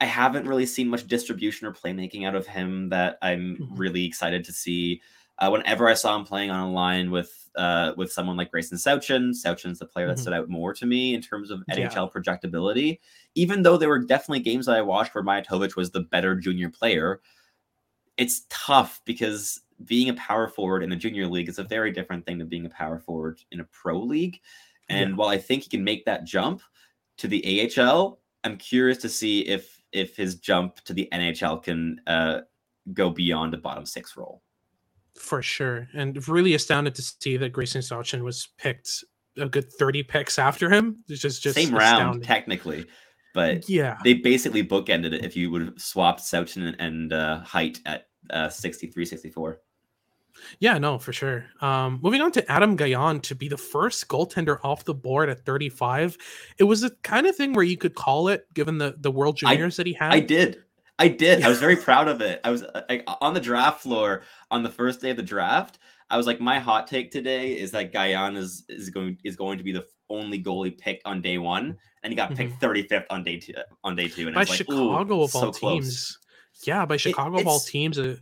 I 0.01 0.05
haven't 0.05 0.47
really 0.47 0.65
seen 0.65 0.87
much 0.87 1.07
distribution 1.07 1.67
or 1.67 1.73
playmaking 1.73 2.25
out 2.25 2.35
of 2.35 2.47
him 2.47 2.89
that 2.89 3.17
I'm 3.21 3.57
mm-hmm. 3.57 3.75
really 3.75 4.05
excited 4.05 4.43
to 4.45 4.53
see. 4.53 5.01
Uh, 5.37 5.49
whenever 5.49 5.87
I 5.87 5.93
saw 5.93 6.15
him 6.17 6.25
playing 6.25 6.49
on 6.49 6.67
a 6.67 6.71
line 6.71 7.11
with 7.11 7.35
uh, 7.55 7.93
with 7.97 8.11
someone 8.11 8.37
like 8.37 8.51
Grayson 8.51 8.77
Sawchyn, 8.77 9.33
Sawchyn's 9.33 9.79
the 9.79 9.85
player 9.85 10.07
that 10.07 10.13
mm-hmm. 10.13 10.21
stood 10.21 10.33
out 10.33 10.49
more 10.49 10.73
to 10.73 10.85
me 10.85 11.13
in 11.13 11.21
terms 11.21 11.51
of 11.51 11.63
NHL 11.69 11.93
yeah. 11.93 12.07
projectability. 12.13 12.99
Even 13.35 13.61
though 13.61 13.77
there 13.77 13.89
were 13.89 13.99
definitely 13.99 14.41
games 14.41 14.65
that 14.65 14.75
I 14.75 14.81
watched 14.81 15.13
where 15.13 15.23
Mijatovic 15.23 15.75
was 15.75 15.91
the 15.91 16.01
better 16.01 16.35
junior 16.35 16.69
player, 16.69 17.21
it's 18.17 18.45
tough 18.49 19.01
because 19.05 19.61
being 19.85 20.09
a 20.09 20.13
power 20.15 20.47
forward 20.47 20.83
in 20.83 20.89
the 20.89 20.95
junior 20.95 21.27
league 21.27 21.49
is 21.49 21.59
a 21.59 21.63
very 21.63 21.91
different 21.91 22.25
thing 22.25 22.37
than 22.37 22.47
being 22.47 22.65
a 22.65 22.69
power 22.69 22.99
forward 22.99 23.39
in 23.51 23.59
a 23.59 23.65
pro 23.65 23.99
league. 23.99 24.39
And 24.89 25.11
yeah. 25.11 25.15
while 25.15 25.29
I 25.29 25.37
think 25.37 25.63
he 25.63 25.69
can 25.69 25.83
make 25.83 26.05
that 26.05 26.25
jump 26.25 26.61
to 27.17 27.27
the 27.27 27.71
AHL, 27.77 28.19
I'm 28.43 28.57
curious 28.57 28.97
to 28.99 29.09
see 29.09 29.41
if 29.41 29.81
if 29.91 30.15
his 30.15 30.35
jump 30.35 30.81
to 30.81 30.93
the 30.93 31.07
NHL 31.11 31.63
can 31.63 31.99
uh, 32.05 32.41
go 32.93 33.09
beyond 33.09 33.53
a 33.53 33.57
bottom 33.57 33.85
six 33.85 34.15
role. 34.15 34.43
For 35.15 35.41
sure, 35.41 35.87
and 35.93 36.27
really 36.27 36.53
astounded 36.53 36.95
to 36.95 37.01
see 37.01 37.37
that 37.37 37.49
Grayson 37.49 37.81
Sawchyn 37.81 38.21
was 38.21 38.49
picked 38.57 39.03
a 39.37 39.47
good 39.47 39.71
30 39.73 40.03
picks 40.03 40.39
after 40.39 40.69
him. 40.69 41.03
It's 41.09 41.21
just 41.21 41.41
just 41.41 41.55
same 41.55 41.73
astounding. 41.73 42.05
round 42.05 42.23
technically, 42.23 42.85
but 43.33 43.67
yeah, 43.67 43.97
they 44.03 44.13
basically 44.13 44.65
bookended 44.65 45.13
it. 45.13 45.25
If 45.25 45.35
you 45.35 45.51
would 45.51 45.61
have 45.61 45.81
swapped 45.81 46.21
Sawchyn 46.21 46.75
and 46.79 47.11
uh, 47.11 47.39
Height 47.41 47.79
at 47.85 48.07
uh, 48.29 48.49
63, 48.49 49.05
64. 49.05 49.61
Yeah, 50.59 50.77
no, 50.77 50.97
for 50.97 51.13
sure. 51.13 51.45
Um, 51.61 51.99
moving 52.01 52.21
on 52.21 52.31
to 52.33 52.51
Adam 52.51 52.77
Gajan 52.77 53.21
to 53.23 53.35
be 53.35 53.47
the 53.47 53.57
first 53.57 54.07
goaltender 54.07 54.59
off 54.63 54.85
the 54.85 54.93
board 54.93 55.29
at 55.29 55.45
35. 55.45 56.17
It 56.57 56.65
was 56.65 56.81
the 56.81 56.91
kind 57.03 57.27
of 57.27 57.35
thing 57.35 57.53
where 57.53 57.63
you 57.63 57.77
could 57.77 57.95
call 57.95 58.27
it, 58.27 58.45
given 58.53 58.77
the 58.77 58.95
the 58.97 59.11
World 59.11 59.37
Juniors 59.37 59.79
I, 59.79 59.83
that 59.83 59.87
he 59.87 59.93
had. 59.93 60.13
I 60.13 60.19
did. 60.19 60.63
I 60.97 61.07
did. 61.07 61.43
I 61.43 61.49
was 61.49 61.59
very 61.59 61.75
proud 61.87 62.07
of 62.07 62.21
it. 62.21 62.41
I 62.43 62.51
was 62.51 62.63
uh, 62.63 62.81
like, 62.89 63.07
on 63.21 63.33
the 63.33 63.39
draft 63.39 63.81
floor 63.81 64.23
on 64.51 64.63
the 64.63 64.69
first 64.69 65.01
day 65.01 65.11
of 65.11 65.17
the 65.17 65.23
draft. 65.23 65.79
I 66.09 66.17
was 66.17 66.27
like, 66.27 66.41
my 66.41 66.59
hot 66.59 66.87
take 66.87 67.11
today 67.11 67.57
is 67.57 67.71
that 67.71 67.93
Gajan 67.93 68.35
is 68.35 68.65
is 68.67 68.89
going 68.89 69.17
is 69.23 69.35
going 69.35 69.57
to 69.57 69.63
be 69.63 69.71
the 69.71 69.85
only 70.09 70.41
goalie 70.41 70.77
picked 70.77 71.05
on 71.05 71.21
day 71.21 71.37
one, 71.37 71.77
and 72.03 72.11
he 72.11 72.15
got 72.15 72.35
picked 72.35 72.59
mm-hmm. 72.59 72.93
35th 72.93 73.05
on 73.09 73.23
day 73.23 73.37
two. 73.37 73.53
On 73.83 73.95
day 73.95 74.07
two, 74.07 74.27
and 74.27 74.35
by 74.35 74.41
like, 74.41 74.49
Chicago 74.49 75.21
of 75.23 75.35
all 75.35 75.41
so 75.41 75.51
teams. 75.51 75.59
Close. 75.59 76.19
Yeah, 76.65 76.85
by 76.85 76.97
Chicago 76.97 77.37
it, 77.37 77.41
of 77.41 77.47
all 77.47 77.59
teams. 77.59 77.97
Uh, 77.97 78.17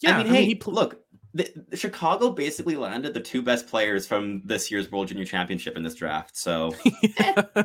yeah, 0.00 0.18
I 0.18 0.22
mean, 0.22 0.32
I 0.32 0.36
hey, 0.36 0.44
he 0.44 0.54
pl- 0.54 0.74
look, 0.74 1.01
the, 1.34 1.50
Chicago 1.74 2.30
basically 2.30 2.76
landed 2.76 3.14
the 3.14 3.20
two 3.20 3.42
best 3.42 3.66
players 3.66 4.06
from 4.06 4.42
this 4.44 4.70
year's 4.70 4.90
World 4.90 5.08
Junior 5.08 5.24
Championship 5.24 5.76
in 5.76 5.82
this 5.82 5.94
draft. 5.94 6.36
So, 6.36 6.74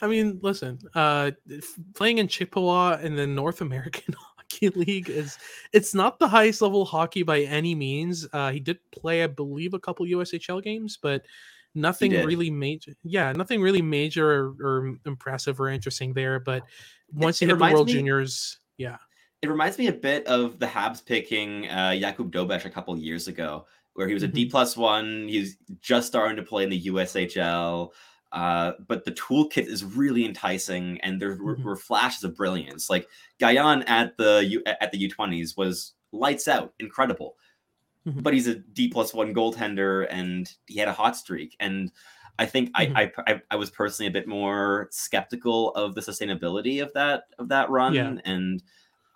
I 0.00 0.06
mean, 0.06 0.38
listen, 0.42 0.78
uh, 0.94 1.32
playing 1.94 2.18
in 2.18 2.28
Chippewa 2.28 2.98
in 3.00 3.16
the 3.16 3.26
North 3.26 3.60
American 3.60 4.14
Hockey 4.36 4.70
League 4.70 5.10
is 5.10 5.38
it's 5.72 5.94
not 5.94 6.18
the 6.18 6.28
highest 6.28 6.62
level 6.62 6.84
hockey 6.84 7.22
by 7.22 7.42
any 7.42 7.74
means. 7.74 8.26
Uh, 8.32 8.50
he 8.50 8.60
did 8.60 8.78
play, 8.92 9.22
I 9.22 9.26
believe, 9.26 9.74
a 9.74 9.78
couple 9.78 10.06
USHL 10.06 10.62
games, 10.62 10.98
but 11.00 11.24
nothing 11.74 12.12
really 12.12 12.50
major. 12.50 12.92
Yeah, 13.04 13.32
nothing 13.32 13.60
really 13.60 13.82
major 13.82 14.30
or, 14.30 14.54
or, 14.60 14.96
impressive 15.04 15.60
or 15.60 15.68
interesting 15.68 16.14
there. 16.14 16.40
But 16.40 16.62
once 17.12 17.42
it, 17.42 17.46
you 17.46 17.54
hit 17.54 17.58
the 17.58 17.74
World 17.74 17.88
me, 17.88 17.92
Juniors, 17.92 18.58
yeah 18.78 18.96
it 19.42 19.48
reminds 19.48 19.78
me 19.78 19.88
a 19.88 19.92
bit 19.92 20.26
of 20.26 20.58
the 20.58 20.66
Habs 20.66 21.04
picking 21.04 21.68
uh, 21.68 21.90
Jakub 21.90 22.30
Dobeš 22.30 22.64
a 22.64 22.70
couple 22.70 22.96
years 22.98 23.28
ago, 23.28 23.66
where 23.94 24.08
he 24.08 24.14
was 24.14 24.22
a 24.22 24.28
D 24.28 24.44
mm-hmm. 24.44 24.50
plus 24.50 24.76
one. 24.76 25.28
He's 25.28 25.56
just 25.80 26.06
starting 26.06 26.36
to 26.36 26.42
play 26.42 26.64
in 26.64 26.70
the 26.70 26.84
USHL. 26.84 27.90
Uh, 28.32 28.72
but 28.86 29.04
the 29.04 29.12
toolkit 29.12 29.66
is 29.66 29.84
really 29.84 30.24
enticing, 30.24 31.00
and 31.00 31.20
there 31.20 31.36
were, 31.40 31.54
mm-hmm. 31.54 31.64
were 31.64 31.76
flashes 31.76 32.24
of 32.24 32.36
brilliance. 32.36 32.90
Like 32.90 33.08
Gajan 33.40 33.88
at 33.88 34.16
the 34.16 34.44
U, 34.44 34.62
at 34.66 34.90
the 34.92 35.08
U20s 35.08 35.56
was 35.56 35.94
lights 36.12 36.48
out, 36.48 36.74
incredible. 36.78 37.36
Mm-hmm. 38.06 38.20
But 38.20 38.34
he's 38.34 38.46
a 38.46 38.56
D 38.56 38.88
plus 38.88 39.14
one 39.14 39.34
goaltender, 39.34 40.06
and 40.10 40.50
he 40.66 40.78
had 40.78 40.88
a 40.88 40.92
hot 40.92 41.16
streak. 41.16 41.56
And 41.60 41.90
I 42.38 42.46
think 42.46 42.72
mm-hmm. 42.72 42.96
I, 42.96 43.12
I 43.26 43.42
I 43.52 43.56
was 43.56 43.70
personally 43.70 44.08
a 44.08 44.12
bit 44.12 44.28
more 44.28 44.88
skeptical 44.90 45.70
of 45.70 45.94
the 45.94 46.00
sustainability 46.00 46.82
of 46.82 46.92
that 46.94 47.24
of 47.38 47.48
that 47.48 47.70
run, 47.70 47.94
yeah. 47.94 48.14
and 48.24 48.62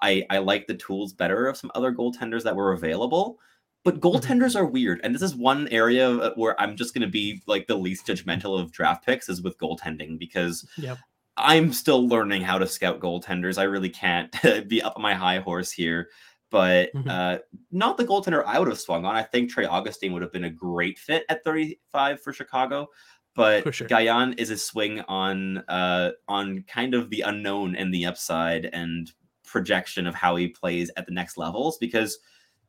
I 0.03 0.25
I 0.31 0.39
like 0.39 0.67
the 0.67 0.75
tools 0.75 1.13
better 1.13 1.47
of 1.47 1.57
some 1.57 1.71
other 1.75 1.93
goaltenders 1.93 2.43
that 2.45 2.57
were 2.57 2.73
available. 2.73 3.39
But 3.83 4.01
mm-hmm. 4.01 4.07
goaltenders 4.07 4.57
are 4.57 4.67
weird, 4.67 5.01
and 5.03 5.15
this 5.15 5.23
is 5.23 5.35
one 5.35 5.67
area 5.69 6.33
where 6.37 6.61
I'm 6.61 6.77
just 6.77 6.93
going 6.93 7.03
to 7.03 7.09
be 7.09 7.43
like 7.47 7.67
the 7.67 7.77
least 7.77 8.07
judgmental 8.07 8.61
of 8.61 8.73
draft 8.73 9.07
picks 9.07 9.29
is 9.31 9.41
with 9.41 9.57
goaltending 9.57 10.19
because 10.19 10.69
yep. 10.77 10.99
I'm 11.39 11.73
still 11.73 12.07
learning 12.07 12.43
how 12.43 12.59
to 12.59 12.67
scout 12.67 13.01
goaltenders. 13.01 13.57
I 13.57 13.63
really 13.63 13.89
can't 13.89 14.35
be 14.69 14.83
up 14.83 14.97
on 14.97 15.03
my 15.03 15.15
high 15.15 15.39
horse 15.39 15.73
here 15.73 16.09
but 16.51 16.93
mm-hmm. 16.93 17.09
uh, 17.09 17.39
not 17.71 17.97
the 17.97 18.05
goaltender 18.05 18.45
I 18.45 18.59
would 18.59 18.69
have 18.69 18.81
swung 18.81 19.05
on. 19.05 19.15
I 19.15 19.23
think 19.23 19.51
Trey 19.51 19.67
Augustine 19.67 20.13
would 20.13 20.23
have 20.23 20.33
been 20.33 20.45
a 20.45 20.51
great 20.51 20.99
fit 20.99 21.25
at 21.29 21.45
35 21.45 22.21
for 22.21 22.33
Chicago, 22.33 22.89
but 23.35 23.73
sure. 23.73 23.89
Gajan 23.89 24.39
is 24.39 24.51
a 24.51 24.59
swing 24.59 25.01
on 25.03 25.59
uh, 25.69 26.11
on 26.29 26.65
kind 26.67 26.95
of 26.95 27.11
the 27.11 27.23
unknown 27.23 27.77
and 27.77 27.95
the 27.95 28.07
upside 28.07 28.67
and 28.67 29.11
projection 29.51 30.07
of 30.07 30.15
how 30.15 30.37
he 30.37 30.49
plays 30.49 30.91
at 30.97 31.07
the 31.07 31.13
next 31.13 31.37
levels 31.37 31.79
because 31.79 32.19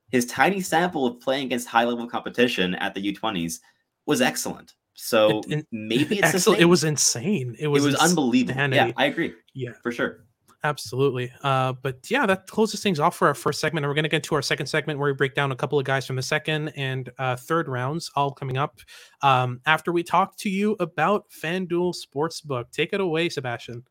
his 0.09 0.25
tiny 0.25 0.61
sample 0.61 1.05
of 1.05 1.19
playing 1.19 1.45
against 1.45 1.67
high 1.67 1.85
level 1.85 2.07
competition 2.07 2.75
at 2.75 2.93
the 2.93 3.13
U20s 3.13 3.59
was 4.05 4.21
excellent. 4.21 4.73
So 4.93 5.39
it, 5.47 5.51
it, 5.51 5.67
maybe 5.71 6.19
it's 6.19 6.33
excellent. 6.33 6.61
It 6.61 6.65
was 6.65 6.83
insane. 6.83 7.55
It 7.57 7.67
was 7.67 7.83
it 7.83 7.87
was 7.87 7.95
unbelievable. 7.95 8.73
Yeah, 8.73 8.91
I 8.97 9.05
agree. 9.05 9.33
Yeah, 9.53 9.71
for 9.81 9.91
sure. 9.91 10.25
Absolutely. 10.63 11.31
Uh, 11.41 11.73
but 11.73 11.99
yeah, 12.11 12.25
that 12.27 12.45
closes 12.45 12.83
things 12.83 12.99
off 12.99 13.15
for 13.15 13.27
our 13.27 13.33
first 13.33 13.59
segment. 13.59 13.83
And 13.83 13.89
we're 13.89 13.95
going 13.95 14.03
to 14.03 14.09
get 14.09 14.23
to 14.23 14.35
our 14.35 14.43
second 14.43 14.67
segment 14.67 14.99
where 14.99 15.11
we 15.11 15.15
break 15.15 15.33
down 15.33 15.51
a 15.51 15.55
couple 15.55 15.79
of 15.79 15.85
guys 15.85 16.05
from 16.05 16.17
the 16.17 16.21
second 16.21 16.69
and 16.69 17.09
uh, 17.17 17.35
third 17.35 17.67
rounds, 17.67 18.11
all 18.15 18.31
coming 18.31 18.57
up 18.57 18.79
um, 19.23 19.59
after 19.65 19.91
we 19.91 20.03
talk 20.03 20.37
to 20.37 20.49
you 20.49 20.75
about 20.79 21.25
FanDuel 21.31 21.95
Sportsbook. 21.95 22.65
Take 22.71 22.93
it 22.93 23.01
away, 23.01 23.27
Sebastian. 23.29 23.83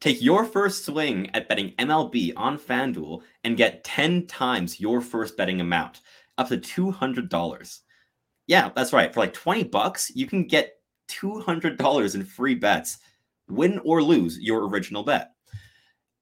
Take 0.00 0.22
your 0.22 0.44
first 0.44 0.84
swing 0.84 1.30
at 1.34 1.48
betting 1.48 1.72
MLB 1.78 2.32
on 2.36 2.58
FanDuel 2.58 3.22
and 3.44 3.56
get 3.56 3.84
10 3.84 4.26
times 4.26 4.80
your 4.80 5.00
first 5.00 5.36
betting 5.36 5.60
amount, 5.60 6.02
up 6.38 6.48
to 6.48 6.58
$200. 6.58 7.80
Yeah, 8.46 8.70
that's 8.74 8.92
right. 8.92 9.12
For 9.12 9.20
like 9.20 9.32
20 9.32 9.64
bucks, 9.64 10.10
you 10.14 10.26
can 10.26 10.46
get 10.46 10.74
$200 11.08 12.14
in 12.14 12.24
free 12.24 12.54
bets, 12.54 12.98
win 13.48 13.80
or 13.84 14.02
lose 14.02 14.38
your 14.38 14.68
original 14.68 15.02
bet 15.02 15.32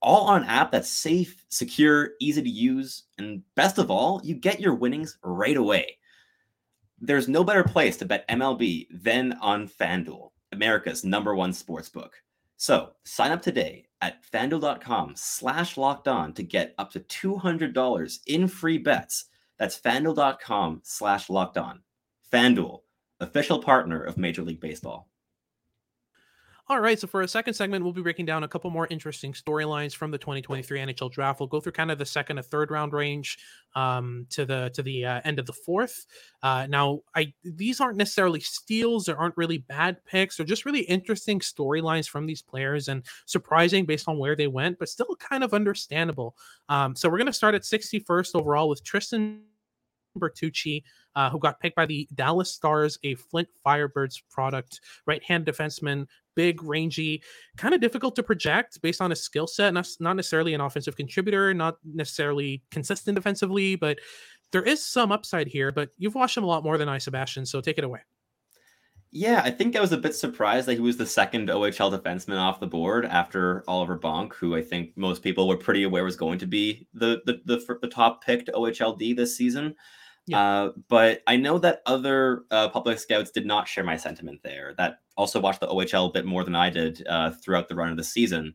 all 0.04 0.26
on 0.26 0.42
an 0.42 0.48
app 0.48 0.70
that's 0.70 0.90
safe, 0.90 1.44
secure, 1.48 2.10
easy 2.20 2.42
to 2.42 2.48
use, 2.48 3.04
and 3.16 3.42
best 3.56 3.78
of 3.78 3.90
all, 3.90 4.20
you 4.22 4.34
get 4.34 4.60
your 4.60 4.74
winnings 4.74 5.16
right 5.24 5.56
away. 5.56 5.96
There's 7.00 7.26
no 7.26 7.42
better 7.42 7.64
place 7.64 7.96
to 7.96 8.04
bet 8.04 8.28
MLB 8.28 8.86
than 8.90 9.32
on 9.40 9.66
FanDuel, 9.66 10.30
America's 10.52 11.04
number 11.04 11.34
one 11.34 11.54
sports 11.54 11.88
book. 11.88 12.12
So 12.56 12.92
sign 13.04 13.32
up 13.32 13.42
today 13.42 13.86
at 14.00 14.22
fanduel.com 14.30 15.14
slash 15.16 15.76
locked 15.76 16.08
on 16.08 16.32
to 16.34 16.42
get 16.42 16.74
up 16.78 16.90
to 16.92 17.00
$200 17.00 18.18
in 18.26 18.48
free 18.48 18.78
bets. 18.78 19.26
That's 19.58 19.78
fanduel.com 19.78 20.80
slash 20.84 21.30
locked 21.30 21.58
on. 21.58 21.80
FanDuel, 22.32 22.80
official 23.20 23.62
partner 23.62 24.02
of 24.02 24.18
Major 24.18 24.42
League 24.42 24.60
Baseball. 24.60 25.08
All 26.66 26.80
right, 26.80 26.98
so 26.98 27.06
for 27.06 27.20
a 27.20 27.28
second 27.28 27.52
segment, 27.52 27.84
we'll 27.84 27.92
be 27.92 28.00
breaking 28.00 28.24
down 28.24 28.42
a 28.42 28.48
couple 28.48 28.70
more 28.70 28.86
interesting 28.88 29.34
storylines 29.34 29.94
from 29.94 30.10
the 30.10 30.16
2023 30.16 30.78
NHL 30.78 31.12
Draft. 31.12 31.38
We'll 31.38 31.46
go 31.46 31.60
through 31.60 31.72
kind 31.72 31.90
of 31.90 31.98
the 31.98 32.06
second 32.06 32.38
and 32.38 32.46
third 32.46 32.70
round 32.70 32.94
range 32.94 33.38
um, 33.76 34.26
to 34.30 34.46
the 34.46 34.70
to 34.72 34.82
the 34.82 35.04
uh, 35.04 35.20
end 35.26 35.38
of 35.38 35.44
the 35.44 35.52
fourth. 35.52 36.06
Uh, 36.42 36.66
now, 36.70 37.00
I 37.14 37.34
these 37.44 37.82
aren't 37.82 37.98
necessarily 37.98 38.40
steals; 38.40 39.04
there 39.04 39.18
aren't 39.18 39.36
really 39.36 39.58
bad 39.58 40.02
picks. 40.06 40.38
They're 40.38 40.46
just 40.46 40.64
really 40.64 40.80
interesting 40.80 41.38
storylines 41.40 42.08
from 42.08 42.24
these 42.24 42.40
players 42.40 42.88
and 42.88 43.04
surprising 43.26 43.84
based 43.84 44.08
on 44.08 44.16
where 44.16 44.34
they 44.34 44.46
went, 44.46 44.78
but 44.78 44.88
still 44.88 45.14
kind 45.18 45.44
of 45.44 45.52
understandable. 45.52 46.34
Um, 46.70 46.96
so 46.96 47.10
we're 47.10 47.18
going 47.18 47.26
to 47.26 47.32
start 47.34 47.54
at 47.54 47.64
61st 47.64 48.34
overall 48.34 48.70
with 48.70 48.82
Tristan 48.82 49.42
Bertucci, 50.18 50.82
uh, 51.16 51.30
who 51.30 51.38
got 51.38 51.60
picked 51.60 51.76
by 51.76 51.86
the 51.86 52.08
Dallas 52.14 52.52
Stars, 52.52 52.98
a 53.04 53.14
Flint 53.14 53.48
Firebirds 53.64 54.22
product, 54.30 54.80
right 55.06 55.22
hand 55.22 55.46
defenseman, 55.46 56.06
big, 56.34 56.62
rangy, 56.62 57.22
kind 57.56 57.74
of 57.74 57.80
difficult 57.80 58.16
to 58.16 58.22
project 58.22 58.80
based 58.82 59.00
on 59.00 59.10
his 59.10 59.22
skill 59.22 59.46
set. 59.46 59.74
Not, 59.74 59.88
not 60.00 60.16
necessarily 60.16 60.54
an 60.54 60.60
offensive 60.60 60.96
contributor, 60.96 61.54
not 61.54 61.76
necessarily 61.84 62.62
consistent 62.70 63.14
defensively, 63.14 63.76
but 63.76 63.98
there 64.52 64.62
is 64.62 64.84
some 64.84 65.12
upside 65.12 65.48
here. 65.48 65.72
But 65.72 65.90
you've 65.98 66.14
watched 66.14 66.36
him 66.36 66.44
a 66.44 66.48
lot 66.48 66.64
more 66.64 66.78
than 66.78 66.88
I, 66.88 66.98
Sebastian, 66.98 67.46
so 67.46 67.60
take 67.60 67.78
it 67.78 67.84
away. 67.84 68.00
Yeah, 69.16 69.42
I 69.44 69.50
think 69.52 69.76
I 69.76 69.80
was 69.80 69.92
a 69.92 69.96
bit 69.96 70.16
surprised 70.16 70.66
that 70.66 70.74
he 70.74 70.80
was 70.80 70.96
the 70.96 71.06
second 71.06 71.48
OHL 71.48 71.96
defenseman 71.96 72.36
off 72.36 72.58
the 72.58 72.66
board 72.66 73.04
after 73.06 73.62
Oliver 73.68 73.96
Bonk, 73.96 74.34
who 74.34 74.56
I 74.56 74.62
think 74.62 74.90
most 74.96 75.22
people 75.22 75.46
were 75.46 75.56
pretty 75.56 75.84
aware 75.84 76.02
was 76.02 76.16
going 76.16 76.40
to 76.40 76.48
be 76.48 76.88
the 76.94 77.22
the 77.24 77.40
the, 77.44 77.78
the 77.80 77.88
top 77.88 78.24
picked 78.24 78.50
OHLD 78.52 79.14
this 79.14 79.36
season. 79.36 79.76
Yeah. 80.26 80.40
Uh, 80.40 80.72
but 80.88 81.22
I 81.26 81.36
know 81.36 81.58
that 81.58 81.82
other 81.86 82.44
uh, 82.50 82.68
public 82.68 82.98
scouts 82.98 83.30
did 83.30 83.46
not 83.46 83.68
share 83.68 83.84
my 83.84 83.96
sentiment 83.96 84.40
there. 84.42 84.74
That 84.78 85.00
also 85.16 85.40
watched 85.40 85.60
the 85.60 85.66
OHL 85.66 86.08
a 86.08 86.12
bit 86.12 86.24
more 86.24 86.44
than 86.44 86.54
I 86.54 86.70
did 86.70 87.06
uh, 87.06 87.30
throughout 87.30 87.68
the 87.68 87.74
run 87.74 87.90
of 87.90 87.96
the 87.96 88.04
season. 88.04 88.54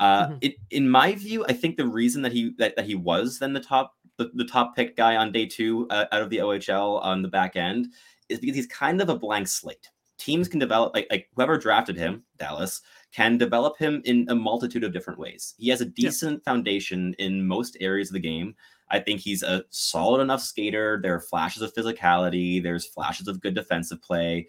Uh, 0.00 0.28
mm-hmm. 0.28 0.38
it, 0.42 0.54
in 0.70 0.88
my 0.88 1.14
view, 1.14 1.44
I 1.48 1.52
think 1.52 1.76
the 1.76 1.86
reason 1.86 2.22
that 2.22 2.32
he 2.32 2.54
that, 2.58 2.76
that 2.76 2.84
he 2.84 2.94
was 2.94 3.40
then 3.40 3.52
the 3.52 3.60
top 3.60 3.94
the, 4.16 4.30
the 4.34 4.44
top 4.44 4.76
pick 4.76 4.96
guy 4.96 5.16
on 5.16 5.32
day 5.32 5.46
two 5.46 5.86
uh, 5.90 6.06
out 6.12 6.22
of 6.22 6.30
the 6.30 6.38
OHL 6.38 7.02
on 7.02 7.22
the 7.22 7.28
back 7.28 7.56
end 7.56 7.88
is 8.28 8.38
because 8.38 8.54
he's 8.54 8.66
kind 8.66 9.00
of 9.00 9.08
a 9.08 9.18
blank 9.18 9.48
slate. 9.48 9.90
Teams 10.18 10.48
can 10.48 10.58
develop 10.58 10.94
like, 10.94 11.06
like 11.10 11.28
whoever 11.34 11.56
drafted 11.56 11.96
him, 11.96 12.24
Dallas, 12.38 12.80
can 13.12 13.38
develop 13.38 13.78
him 13.78 14.02
in 14.04 14.26
a 14.28 14.34
multitude 14.34 14.84
of 14.84 14.92
different 14.92 15.18
ways. 15.18 15.54
He 15.58 15.68
has 15.70 15.80
a 15.80 15.86
decent 15.86 16.42
yeah. 16.44 16.50
foundation 16.50 17.14
in 17.18 17.46
most 17.46 17.76
areas 17.80 18.08
of 18.08 18.14
the 18.14 18.20
game. 18.20 18.54
I 18.90 19.00
think 19.00 19.20
he's 19.20 19.42
a 19.42 19.64
solid 19.70 20.20
enough 20.20 20.40
skater. 20.40 20.98
There 21.02 21.14
are 21.14 21.20
flashes 21.20 21.62
of 21.62 21.74
physicality, 21.74 22.62
there's 22.62 22.86
flashes 22.86 23.28
of 23.28 23.40
good 23.40 23.54
defensive 23.54 24.00
play. 24.02 24.48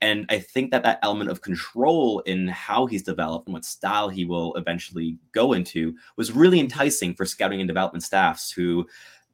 And 0.00 0.26
I 0.28 0.40
think 0.40 0.70
that 0.72 0.82
that 0.82 0.98
element 1.02 1.30
of 1.30 1.40
control 1.40 2.20
in 2.20 2.48
how 2.48 2.84
he's 2.86 3.02
developed 3.02 3.48
and 3.48 3.54
what 3.54 3.64
style 3.64 4.10
he 4.10 4.26
will 4.26 4.54
eventually 4.56 5.18
go 5.32 5.54
into 5.54 5.94
was 6.16 6.32
really 6.32 6.60
enticing 6.60 7.14
for 7.14 7.24
scouting 7.24 7.60
and 7.60 7.68
development 7.68 8.02
staffs 8.02 8.50
who 8.50 8.86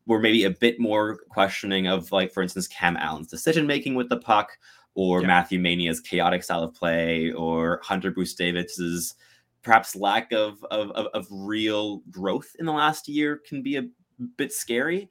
were 0.07 0.21
maybe 0.21 0.45
a 0.45 0.51
bit 0.51 0.79
more 0.79 1.19
questioning 1.31 1.89
of, 1.89 2.13
like, 2.13 2.33
for 2.33 2.43
instance, 2.43 2.69
Cam 2.69 2.97
Allen's 2.97 3.29
decision 3.29 3.67
making 3.67 3.95
with 3.95 4.09
the 4.09 4.19
puck, 4.19 4.57
or 4.95 5.21
yeah. 5.21 5.27
Matthew 5.27 5.59
Mania's 5.59 6.01
chaotic 6.01 6.45
style 6.45 6.63
of 6.63 6.75
play, 6.75 7.33
or 7.33 7.81
Hunter 7.83 8.13
Brzustewicz's 8.13 9.15
perhaps 9.63 9.97
lack 9.97 10.33
of, 10.33 10.65
of, 10.71 10.91
of, 10.93 11.07
of 11.15 11.27
real 11.31 11.99
growth 12.11 12.55
in 12.59 12.67
the 12.67 12.73
last 12.73 13.09
year 13.09 13.41
can 13.49 13.63
be 13.63 13.77
a 13.77 13.89
bit 14.37 14.53
scary. 14.53 15.09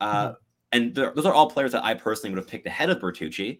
Uh, 0.00 0.28
mm-hmm. 0.28 0.34
And 0.72 0.94
those 0.94 1.24
are 1.24 1.32
all 1.32 1.48
players 1.48 1.72
that 1.72 1.84
I 1.84 1.94
personally 1.94 2.34
would 2.34 2.42
have 2.42 2.50
picked 2.50 2.66
ahead 2.66 2.90
of 2.90 2.98
Bertucci, 2.98 3.58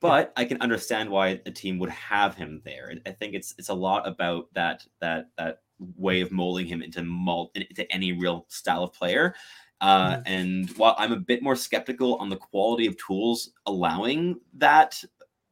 but 0.00 0.32
yeah. 0.36 0.42
I 0.42 0.44
can 0.44 0.60
understand 0.60 1.08
why 1.08 1.40
a 1.46 1.50
team 1.50 1.78
would 1.78 1.90
have 1.90 2.34
him 2.34 2.60
there. 2.64 2.92
I 3.06 3.10
think 3.12 3.34
it's 3.34 3.54
it's 3.58 3.68
a 3.68 3.74
lot 3.74 4.06
about 4.08 4.52
that 4.54 4.84
that 5.00 5.30
that 5.38 5.60
way 5.96 6.20
of 6.20 6.32
molding 6.32 6.66
him 6.66 6.82
into 6.82 7.02
mold 7.02 7.50
into 7.54 7.90
any 7.92 8.12
real 8.12 8.46
style 8.48 8.82
of 8.82 8.92
player. 8.92 9.34
Uh, 9.80 10.16
mm-hmm. 10.16 10.22
And 10.26 10.70
while 10.70 10.96
I'm 10.98 11.12
a 11.12 11.16
bit 11.16 11.42
more 11.42 11.54
skeptical 11.54 12.16
on 12.16 12.28
the 12.28 12.36
quality 12.36 12.86
of 12.86 12.96
tools 12.96 13.50
allowing 13.66 14.40
that 14.54 15.02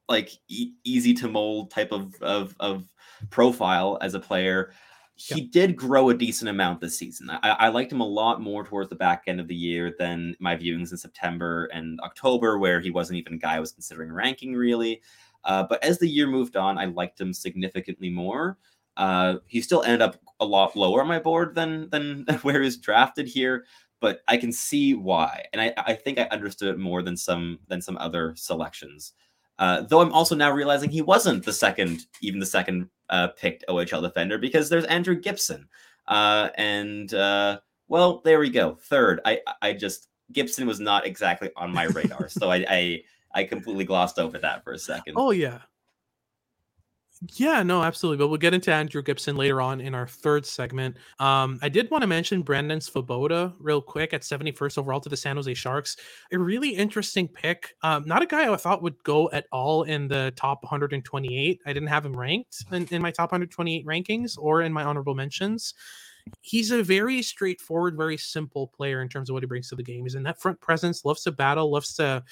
like 0.08 0.30
e- 0.48 0.72
easy 0.84 1.14
to 1.14 1.28
mold 1.28 1.70
type 1.70 1.92
of, 1.92 2.14
of 2.20 2.54
of 2.58 2.84
profile 3.30 3.98
as 4.00 4.14
a 4.14 4.20
player, 4.20 4.72
he 5.16 5.40
did 5.40 5.76
grow 5.76 6.10
a 6.10 6.14
decent 6.14 6.50
amount 6.50 6.80
this 6.80 6.98
season. 6.98 7.30
I, 7.30 7.38
I, 7.42 7.68
liked 7.68 7.90
him 7.90 8.00
a 8.00 8.06
lot 8.06 8.42
more 8.42 8.64
towards 8.64 8.90
the 8.90 8.96
back 8.96 9.24
end 9.26 9.40
of 9.40 9.48
the 9.48 9.54
year 9.54 9.94
than 9.98 10.36
my 10.40 10.54
viewings 10.54 10.90
in 10.90 10.98
September 10.98 11.70
and 11.72 11.98
October, 12.00 12.58
where 12.58 12.80
he 12.80 12.90
wasn't 12.90 13.18
even 13.18 13.34
a 13.34 13.38
guy 13.38 13.56
I 13.56 13.60
was 13.60 13.72
considering 13.72 14.12
ranking 14.12 14.52
really. 14.52 15.00
Uh, 15.44 15.62
but 15.62 15.82
as 15.82 15.98
the 15.98 16.08
year 16.08 16.26
moved 16.26 16.56
on, 16.56 16.76
I 16.76 16.84
liked 16.84 17.18
him 17.18 17.32
significantly 17.32 18.10
more. 18.10 18.58
Uh, 18.98 19.36
he 19.46 19.62
still 19.62 19.82
ended 19.82 20.02
up 20.02 20.16
a 20.40 20.44
lot 20.44 20.76
lower 20.76 21.00
on 21.00 21.08
my 21.08 21.18
board 21.18 21.54
than 21.54 21.88
than 21.88 22.26
where 22.42 22.60
he's 22.60 22.76
drafted 22.76 23.26
here, 23.26 23.64
but 24.00 24.20
I 24.28 24.36
can 24.36 24.52
see 24.52 24.92
why, 24.92 25.46
and 25.52 25.62
I, 25.62 25.72
I 25.78 25.94
think 25.94 26.18
I 26.18 26.24
understood 26.24 26.68
it 26.68 26.78
more 26.78 27.02
than 27.02 27.16
some 27.16 27.58
than 27.68 27.80
some 27.80 27.96
other 27.98 28.34
selections. 28.36 29.14
Uh, 29.58 29.80
though 29.82 30.02
I'm 30.02 30.12
also 30.12 30.34
now 30.34 30.50
realizing 30.50 30.90
he 30.90 31.00
wasn't 31.00 31.44
the 31.44 31.52
second, 31.52 32.06
even 32.20 32.38
the 32.38 32.44
second 32.44 32.90
uh, 33.10 33.28
picked 33.28 33.64
OHL 33.68 34.02
defender 34.02 34.38
because 34.38 34.68
there's 34.68 34.84
Andrew 34.84 35.14
Gibson. 35.14 35.68
Uh, 36.08 36.50
and 36.56 37.12
uh, 37.14 37.60
well, 37.88 38.20
there 38.24 38.38
we 38.38 38.50
go. 38.50 38.76
Third, 38.82 39.20
I 39.24 39.40
I 39.62 39.72
just 39.72 40.08
Gibson 40.32 40.66
was 40.66 40.80
not 40.80 41.06
exactly 41.06 41.50
on 41.56 41.72
my 41.72 41.84
radar, 41.84 42.28
so 42.28 42.50
I, 42.50 42.66
I 42.68 43.02
I 43.34 43.44
completely 43.44 43.84
glossed 43.84 44.18
over 44.18 44.38
that 44.38 44.64
for 44.64 44.72
a 44.72 44.78
second. 44.78 45.14
Oh 45.16 45.30
yeah, 45.30 45.60
Yeah, 47.34 47.62
no, 47.62 47.82
absolutely. 47.82 48.18
But 48.22 48.28
we'll 48.28 48.36
get 48.38 48.52
into 48.52 48.72
Andrew 48.72 49.02
Gibson 49.02 49.36
later 49.36 49.60
on 49.62 49.80
in 49.80 49.94
our 49.94 50.06
third 50.06 50.44
segment. 50.44 50.98
Um, 51.18 51.58
I 51.62 51.70
did 51.70 51.90
want 51.90 52.02
to 52.02 52.06
mention 52.06 52.42
Brandon 52.42 52.78
Svoboda 52.78 53.54
real 53.58 53.80
quick 53.80 54.12
at 54.12 54.22
71st 54.22 54.76
overall 54.76 55.00
to 55.00 55.08
the 55.08 55.16
San 55.16 55.36
Jose 55.36 55.54
Sharks. 55.54 55.96
A 56.30 56.38
really 56.38 56.70
interesting 56.70 57.26
pick. 57.26 57.74
Um, 57.82 58.04
not 58.06 58.22
a 58.22 58.26
guy 58.26 58.52
I 58.52 58.56
thought 58.56 58.82
would 58.82 59.02
go 59.02 59.30
at 59.30 59.46
all 59.50 59.84
in 59.84 60.08
the 60.08 60.32
top 60.36 60.62
128. 60.62 61.60
I 61.64 61.72
didn't 61.72 61.88
have 61.88 62.04
him 62.04 62.14
ranked 62.14 62.64
in, 62.70 62.86
in 62.88 63.00
my 63.00 63.10
top 63.10 63.32
128 63.32 63.86
rankings 63.86 64.36
or 64.38 64.60
in 64.60 64.72
my 64.72 64.84
honorable 64.84 65.14
mentions. 65.14 65.72
He's 66.42 66.70
a 66.70 66.82
very 66.82 67.22
straightforward, 67.22 67.96
very 67.96 68.16
simple 68.16 68.66
player 68.66 69.00
in 69.00 69.08
terms 69.08 69.30
of 69.30 69.34
what 69.34 69.42
he 69.42 69.46
brings 69.46 69.68
to 69.68 69.76
the 69.76 69.82
game. 69.82 70.04
He's 70.04 70.16
in 70.16 70.24
that 70.24 70.40
front 70.40 70.60
presence, 70.60 71.04
loves 71.04 71.22
to 71.22 71.32
battle, 71.32 71.70
loves 71.70 71.94
to 71.94 72.24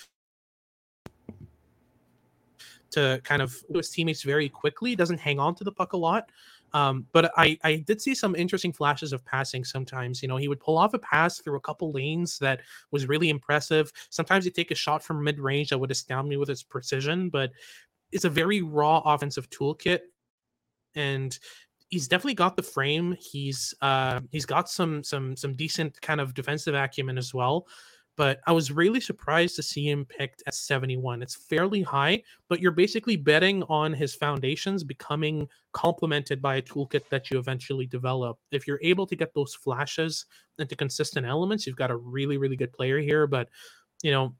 to 2.94 3.20
kind 3.24 3.42
of 3.42 3.56
his 3.72 3.90
teammates 3.90 4.22
very 4.22 4.48
quickly, 4.48 4.96
doesn't 4.96 5.20
hang 5.20 5.38
on 5.38 5.54
to 5.56 5.64
the 5.64 5.72
puck 5.72 5.92
a 5.92 5.96
lot. 5.96 6.30
Um, 6.72 7.06
but 7.12 7.30
I, 7.36 7.56
I 7.62 7.76
did 7.76 8.02
see 8.02 8.16
some 8.16 8.34
interesting 8.34 8.72
flashes 8.72 9.12
of 9.12 9.24
passing 9.24 9.62
sometimes. 9.62 10.20
You 10.22 10.28
know, 10.28 10.36
he 10.36 10.48
would 10.48 10.58
pull 10.58 10.76
off 10.76 10.92
a 10.92 10.98
pass 10.98 11.38
through 11.38 11.56
a 11.56 11.60
couple 11.60 11.92
lanes 11.92 12.36
that 12.40 12.62
was 12.90 13.06
really 13.06 13.30
impressive. 13.30 13.92
Sometimes 14.10 14.44
he'd 14.44 14.56
take 14.56 14.72
a 14.72 14.74
shot 14.74 15.02
from 15.02 15.22
mid 15.22 15.38
range 15.38 15.68
that 15.68 15.78
would 15.78 15.92
astound 15.92 16.28
me 16.28 16.36
with 16.36 16.50
its 16.50 16.64
precision, 16.64 17.30
but 17.30 17.52
it's 18.10 18.24
a 18.24 18.30
very 18.30 18.60
raw 18.60 18.98
offensive 19.04 19.48
toolkit. 19.50 20.00
And 20.96 21.38
he's 21.90 22.08
definitely 22.08 22.34
got 22.34 22.56
the 22.56 22.62
frame. 22.62 23.16
He's 23.20 23.72
uh 23.80 24.20
he's 24.30 24.46
got 24.46 24.68
some 24.68 25.04
some 25.04 25.36
some 25.36 25.54
decent 25.54 26.00
kind 26.00 26.20
of 26.20 26.34
defensive 26.34 26.74
acumen 26.74 27.18
as 27.18 27.32
well 27.32 27.66
but 28.16 28.40
I 28.46 28.52
was 28.52 28.70
really 28.70 29.00
surprised 29.00 29.56
to 29.56 29.62
see 29.62 29.88
him 29.88 30.04
picked 30.04 30.42
at 30.46 30.54
71. 30.54 31.22
It's 31.22 31.34
fairly 31.34 31.82
high, 31.82 32.22
but 32.48 32.60
you're 32.60 32.72
basically 32.72 33.16
betting 33.16 33.62
on 33.64 33.92
his 33.92 34.14
foundations 34.14 34.84
becoming 34.84 35.48
complemented 35.72 36.40
by 36.40 36.56
a 36.56 36.62
toolkit 36.62 37.08
that 37.08 37.30
you 37.30 37.38
eventually 37.38 37.86
develop. 37.86 38.38
If 38.52 38.66
you're 38.66 38.80
able 38.82 39.06
to 39.06 39.16
get 39.16 39.34
those 39.34 39.54
flashes 39.54 40.26
into 40.58 40.76
consistent 40.76 41.26
elements, 41.26 41.66
you've 41.66 41.76
got 41.76 41.90
a 41.90 41.96
really, 41.96 42.36
really 42.36 42.56
good 42.56 42.72
player 42.72 43.00
here. 43.00 43.26
But, 43.26 43.48
you 44.02 44.12
know, 44.12 44.34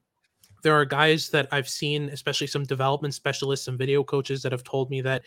there 0.63 0.73
are 0.73 0.85
guys 0.85 1.29
that 1.29 1.47
I've 1.51 1.69
seen, 1.69 2.09
especially 2.09 2.47
some 2.47 2.63
development 2.63 3.13
specialists 3.13 3.67
and 3.67 3.77
video 3.77 4.03
coaches 4.03 4.41
that 4.43 4.51
have 4.53 4.63
told 4.63 4.89
me 4.89 5.01
that 5.01 5.23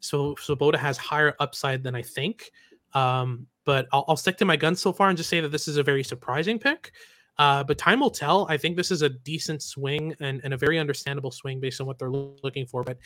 so 0.00 0.34
Svoboda 0.34 0.76
has 0.76 0.98
higher 0.98 1.34
upside 1.38 1.82
than 1.82 1.94
I 1.94 2.02
think. 2.02 2.50
Um, 2.92 3.46
but 3.64 3.86
I'll, 3.92 4.04
I'll 4.08 4.16
stick 4.16 4.36
to 4.38 4.44
my 4.44 4.56
guns 4.56 4.80
so 4.80 4.92
far 4.92 5.08
and 5.08 5.16
just 5.16 5.30
say 5.30 5.40
that 5.40 5.48
this 5.48 5.68
is 5.68 5.76
a 5.76 5.82
very 5.82 6.04
surprising 6.04 6.58
pick. 6.58 6.92
Uh, 7.38 7.64
but 7.64 7.78
time 7.78 8.00
will 8.00 8.10
tell. 8.10 8.46
I 8.48 8.56
think 8.56 8.76
this 8.76 8.90
is 8.90 9.02
a 9.02 9.08
decent 9.08 9.62
swing 9.62 10.14
and, 10.20 10.40
and 10.44 10.54
a 10.54 10.56
very 10.56 10.78
understandable 10.78 11.30
swing 11.30 11.60
based 11.60 11.80
on 11.80 11.86
what 11.86 11.98
they're 11.98 12.10
looking 12.10 12.66
for. 12.66 12.84
But 12.84 12.98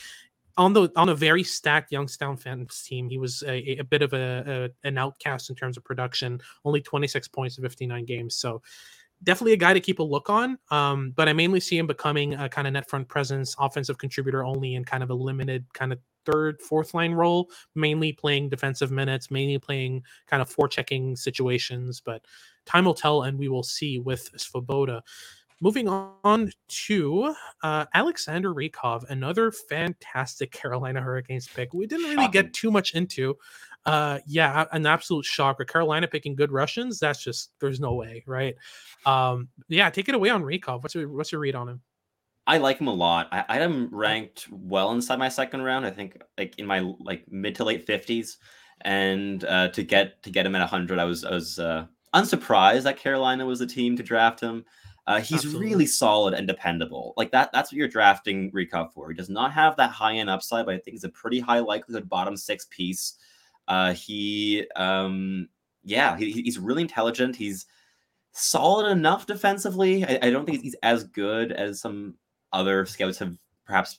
on 0.56 0.72
the 0.72 0.90
on 0.96 1.08
a 1.08 1.14
very 1.14 1.44
stacked 1.44 1.92
Youngstown 1.92 2.36
Phantoms 2.36 2.82
team, 2.82 3.08
he 3.08 3.16
was 3.16 3.42
a, 3.46 3.78
a 3.78 3.84
bit 3.84 4.02
of 4.02 4.12
a, 4.12 4.70
a, 4.84 4.88
an 4.88 4.98
outcast 4.98 5.50
in 5.50 5.56
terms 5.56 5.76
of 5.76 5.84
production. 5.84 6.40
Only 6.64 6.80
26 6.80 7.28
points 7.28 7.56
in 7.56 7.62
59 7.62 8.04
games, 8.04 8.34
so 8.34 8.60
definitely 9.22 9.52
a 9.52 9.56
guy 9.56 9.72
to 9.72 9.80
keep 9.80 9.98
a 9.98 10.02
look 10.02 10.30
on. 10.30 10.58
Um, 10.70 11.12
but 11.16 11.28
I 11.28 11.32
mainly 11.32 11.60
see 11.60 11.78
him 11.78 11.86
becoming 11.86 12.34
a 12.34 12.48
kind 12.48 12.66
of 12.66 12.72
net 12.72 12.88
front 12.88 13.08
presence, 13.08 13.54
offensive 13.58 13.98
contributor 13.98 14.44
only, 14.44 14.74
in 14.74 14.84
kind 14.84 15.02
of 15.02 15.10
a 15.10 15.14
limited 15.14 15.64
kind 15.74 15.92
of 15.92 15.98
third, 16.24 16.60
fourth 16.60 16.94
line 16.94 17.12
role, 17.12 17.50
mainly 17.74 18.12
playing 18.12 18.48
defensive 18.48 18.90
minutes, 18.90 19.30
mainly 19.30 19.58
playing 19.58 20.02
kind 20.26 20.42
of 20.42 20.54
forechecking 20.54 21.16
situations. 21.16 22.00
But 22.04 22.24
time 22.68 22.84
will 22.84 22.94
tell, 22.94 23.22
and 23.22 23.38
we 23.38 23.48
will 23.48 23.62
see 23.62 23.98
with 23.98 24.30
Svoboda. 24.36 25.00
Moving 25.60 25.88
on 25.88 26.52
to 26.86 27.34
uh, 27.64 27.86
Alexander 27.92 28.54
Rykov, 28.54 29.10
another 29.10 29.50
fantastic 29.50 30.52
Carolina 30.52 31.00
Hurricanes 31.00 31.48
pick. 31.48 31.74
We 31.74 31.86
didn't 31.86 32.10
really 32.10 32.28
get 32.28 32.52
too 32.52 32.70
much 32.70 32.94
into. 32.94 33.36
Uh, 33.84 34.18
yeah, 34.26 34.66
an 34.72 34.86
absolute 34.86 35.24
shocker. 35.24 35.64
Carolina 35.64 36.06
picking 36.06 36.36
good 36.36 36.52
Russians. 36.52 37.00
That's 37.00 37.24
just 37.24 37.50
there's 37.58 37.80
no 37.80 37.94
way, 37.94 38.22
right? 38.26 38.54
Um, 39.06 39.48
yeah, 39.68 39.90
take 39.90 40.08
it 40.08 40.14
away 40.14 40.30
on 40.30 40.42
Rykov. 40.42 40.82
What's 40.82 40.94
your 40.94 41.08
what's 41.08 41.32
your 41.32 41.40
read 41.40 41.54
on 41.54 41.68
him? 41.68 41.80
I 42.46 42.58
like 42.58 42.78
him 42.78 42.86
a 42.88 42.94
lot. 42.94 43.28
I, 43.32 43.44
I 43.48 43.58
am 43.60 43.88
ranked 43.92 44.46
well 44.50 44.92
inside 44.92 45.18
my 45.18 45.28
second 45.28 45.62
round. 45.62 45.84
I 45.84 45.90
think 45.90 46.22
like 46.38 46.58
in 46.58 46.66
my 46.66 46.80
like 47.00 47.30
mid 47.30 47.54
to 47.56 47.64
late 47.64 47.86
fifties, 47.86 48.38
and 48.82 49.44
uh, 49.44 49.68
to 49.68 49.82
get 49.82 50.22
to 50.22 50.30
get 50.30 50.46
him 50.46 50.54
at 50.54 50.68
hundred, 50.68 50.98
I 50.98 51.04
was 51.04 51.24
I 51.24 51.30
was 51.30 51.58
uh, 51.58 51.86
unsurprised 52.14 52.84
that 52.84 52.98
Carolina 52.98 53.44
was 53.46 53.58
the 53.58 53.66
team 53.66 53.96
to 53.96 54.02
draft 54.02 54.40
him. 54.40 54.64
Uh, 55.06 55.20
he's 55.20 55.44
Absolutely. 55.44 55.66
really 55.66 55.86
solid 55.86 56.34
and 56.34 56.46
dependable. 56.46 57.14
Like 57.16 57.30
that, 57.30 57.50
that's 57.52 57.72
what 57.72 57.78
you're 57.78 57.88
drafting 57.88 58.52
Rykov 58.52 58.92
for. 58.92 59.08
He 59.08 59.16
does 59.16 59.30
not 59.30 59.52
have 59.52 59.74
that 59.76 59.90
high 59.90 60.16
end 60.16 60.28
upside, 60.28 60.66
but 60.66 60.74
I 60.74 60.78
think 60.78 60.94
he's 60.94 61.04
a 61.04 61.08
pretty 61.08 61.40
high 61.40 61.60
likelihood 61.60 62.10
bottom 62.10 62.36
six 62.36 62.66
piece. 62.70 63.14
Uh, 63.66 63.94
he, 63.94 64.66
um, 64.76 65.48
yeah, 65.82 66.16
he, 66.16 66.30
he's 66.30 66.58
really 66.58 66.82
intelligent. 66.82 67.36
He's 67.36 67.64
solid 68.32 68.90
enough 68.90 69.26
defensively. 69.26 70.04
I, 70.04 70.18
I 70.24 70.30
don't 70.30 70.44
think 70.44 70.60
he's 70.60 70.76
as 70.82 71.04
good 71.04 71.52
as 71.52 71.80
some 71.80 72.14
other 72.52 72.84
scouts 72.84 73.18
have 73.18 73.36
perhaps 73.64 73.98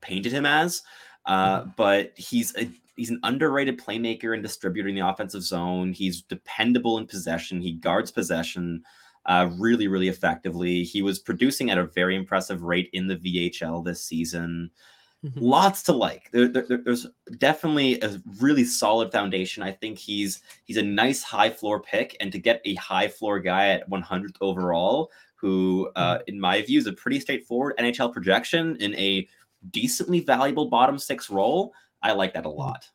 painted 0.00 0.32
him 0.32 0.46
as. 0.46 0.82
Uh, 1.26 1.60
mm-hmm. 1.60 1.70
but 1.76 2.12
he's 2.16 2.56
a 2.56 2.70
he's 2.98 3.10
an 3.10 3.20
underrated 3.22 3.78
playmaker 3.78 4.34
and 4.34 4.42
distributor 4.42 4.88
in 4.88 4.94
the 4.94 5.06
offensive 5.06 5.42
zone. 5.42 5.92
He's 5.92 6.22
dependable 6.22 6.98
in 6.98 7.06
possession. 7.06 7.60
He 7.60 7.72
guards 7.72 8.10
possession 8.10 8.82
uh, 9.26 9.48
really, 9.56 9.86
really 9.86 10.08
effectively. 10.08 10.82
He 10.82 11.00
was 11.00 11.18
producing 11.18 11.70
at 11.70 11.78
a 11.78 11.84
very 11.84 12.16
impressive 12.16 12.62
rate 12.62 12.90
in 12.92 13.06
the 13.06 13.16
VHL 13.16 13.84
this 13.84 14.02
season. 14.02 14.70
Mm-hmm. 15.24 15.40
Lots 15.40 15.82
to 15.84 15.92
like. 15.92 16.28
There, 16.32 16.48
there, 16.48 16.64
there's 16.84 17.06
definitely 17.38 18.00
a 18.00 18.20
really 18.40 18.64
solid 18.64 19.12
foundation. 19.12 19.62
I 19.62 19.72
think 19.72 19.98
he's 19.98 20.42
he's 20.64 20.76
a 20.76 20.82
nice 20.82 21.22
high 21.22 21.50
floor 21.50 21.80
pick, 21.80 22.16
and 22.20 22.30
to 22.32 22.38
get 22.38 22.60
a 22.64 22.74
high 22.76 23.08
floor 23.08 23.40
guy 23.40 23.68
at 23.68 23.90
100th 23.90 24.36
overall, 24.40 25.10
who, 25.34 25.90
uh, 25.96 26.14
mm-hmm. 26.14 26.22
in 26.28 26.40
my 26.40 26.62
view, 26.62 26.78
is 26.78 26.86
a 26.86 26.92
pretty 26.92 27.20
straightforward 27.20 27.74
NHL 27.78 28.12
projection 28.12 28.76
in 28.76 28.94
a 28.94 29.28
decently 29.70 30.20
valuable 30.20 30.66
bottom 30.66 30.98
six 30.98 31.30
role 31.30 31.74
I 32.02 32.12
like 32.12 32.34
that 32.34 32.46
a 32.46 32.48
mm-hmm. 32.48 32.58
lot. 32.58 32.88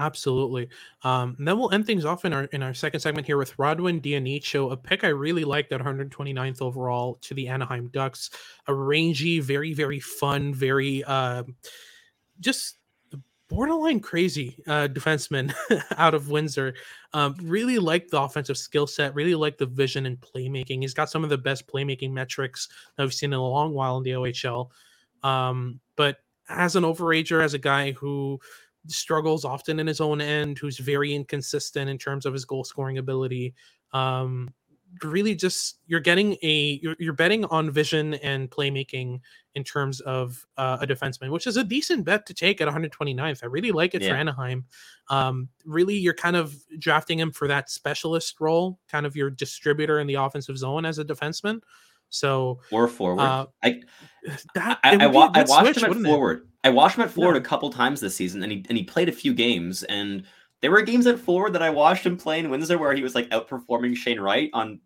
Absolutely. 0.00 0.68
Um, 1.02 1.34
then 1.40 1.58
we'll 1.58 1.72
end 1.72 1.84
things 1.84 2.04
off 2.04 2.24
in 2.24 2.32
our 2.32 2.44
in 2.44 2.62
our 2.62 2.72
second 2.72 3.00
segment 3.00 3.26
here 3.26 3.36
with 3.36 3.58
Rodwin 3.58 4.00
Dionicio, 4.00 4.70
a 4.70 4.76
pick 4.76 5.02
I 5.02 5.08
really 5.08 5.44
liked 5.44 5.72
at 5.72 5.80
129th 5.80 6.62
overall 6.62 7.16
to 7.22 7.34
the 7.34 7.48
Anaheim 7.48 7.88
Ducks. 7.88 8.30
A 8.68 8.74
rangy, 8.74 9.40
very 9.40 9.74
very 9.74 9.98
fun, 9.98 10.54
very 10.54 11.02
uh, 11.02 11.42
just 12.38 12.76
borderline 13.48 13.98
crazy 13.98 14.62
uh, 14.66 14.88
defenseman 14.88 15.52
out 15.96 16.14
of 16.14 16.30
Windsor. 16.30 16.74
Um, 17.12 17.34
really 17.42 17.78
like 17.78 18.08
the 18.08 18.20
offensive 18.20 18.58
skill 18.58 18.86
set. 18.86 19.14
Really 19.14 19.34
like 19.34 19.58
the 19.58 19.66
vision 19.66 20.06
and 20.06 20.20
playmaking. 20.20 20.82
He's 20.82 20.94
got 20.94 21.10
some 21.10 21.24
of 21.24 21.30
the 21.30 21.38
best 21.38 21.66
playmaking 21.66 22.12
metrics 22.12 22.68
that 22.96 23.02
we've 23.02 23.14
seen 23.14 23.32
in 23.32 23.38
a 23.38 23.42
long 23.42 23.72
while 23.72 23.96
in 23.96 24.04
the 24.04 24.10
OHL. 24.10 24.70
Um, 25.22 25.80
but 25.96 26.18
as 26.48 26.76
an 26.76 26.84
overager, 26.84 27.42
as 27.42 27.54
a 27.54 27.58
guy 27.58 27.92
who 27.92 28.40
struggles 28.86 29.44
often 29.44 29.78
in 29.80 29.86
his 29.86 30.00
own 30.00 30.20
end, 30.20 30.58
who's 30.58 30.78
very 30.78 31.14
inconsistent 31.14 31.90
in 31.90 31.98
terms 31.98 32.26
of 32.26 32.32
his 32.32 32.44
goal 32.44 32.64
scoring 32.64 32.98
ability. 32.98 33.54
Um, 33.92 34.52
really, 35.02 35.34
just 35.34 35.78
you're 35.86 36.00
getting 36.00 36.36
a 36.42 36.80
you're, 36.82 36.96
you're 36.98 37.12
betting 37.12 37.44
on 37.46 37.70
vision 37.70 38.14
and 38.14 38.50
playmaking 38.50 39.20
in 39.54 39.64
terms 39.64 40.00
of 40.00 40.46
uh, 40.56 40.78
a 40.80 40.86
defenseman, 40.86 41.30
which 41.30 41.46
is 41.46 41.56
a 41.56 41.64
decent 41.64 42.04
bet 42.04 42.26
to 42.26 42.34
take 42.34 42.60
at 42.60 42.68
129th. 42.68 43.42
I 43.42 43.46
really 43.46 43.72
like 43.72 43.94
it 43.94 44.02
yeah. 44.02 44.10
for 44.10 44.14
Anaheim. 44.14 44.64
Um, 45.08 45.48
really, 45.64 45.96
you're 45.96 46.14
kind 46.14 46.36
of 46.36 46.56
drafting 46.78 47.18
him 47.18 47.32
for 47.32 47.48
that 47.48 47.70
specialist 47.70 48.40
role, 48.40 48.78
kind 48.88 49.06
of 49.06 49.16
your 49.16 49.30
distributor 49.30 50.00
in 50.00 50.06
the 50.06 50.14
offensive 50.14 50.56
zone 50.56 50.84
as 50.84 50.98
a 50.98 51.04
defenseman. 51.04 51.60
So 52.10 52.60
or 52.70 52.88
forward. 52.88 53.22
Uh, 53.22 53.46
I 53.62 53.80
that, 54.54 54.78
I, 54.82 54.96
I, 54.96 55.06
wa- 55.06 55.30
I 55.34 55.44
watched 55.44 55.78
switch, 55.78 55.84
him 55.84 56.04
at 56.04 56.10
forward. 56.10 56.38
It? 56.38 56.44
I 56.64 56.70
watched 56.70 56.96
him 56.96 57.04
at 57.04 57.10
forward 57.10 57.36
a 57.36 57.40
couple 57.40 57.70
times 57.70 58.00
this 58.00 58.16
season, 58.16 58.42
and 58.42 58.52
he 58.52 58.64
and 58.68 58.76
he 58.76 58.84
played 58.84 59.08
a 59.08 59.12
few 59.12 59.34
games, 59.34 59.82
and 59.84 60.24
there 60.60 60.70
were 60.70 60.82
games 60.82 61.06
at 61.06 61.18
forward 61.18 61.52
that 61.52 61.62
I 61.62 61.70
watched 61.70 62.04
him 62.04 62.16
play 62.16 62.38
in 62.38 62.50
Windsor 62.50 62.78
where 62.78 62.94
he 62.94 63.02
was 63.02 63.14
like 63.14 63.28
outperforming 63.30 63.96
Shane 63.96 64.20
Wright 64.20 64.50
on 64.52 64.80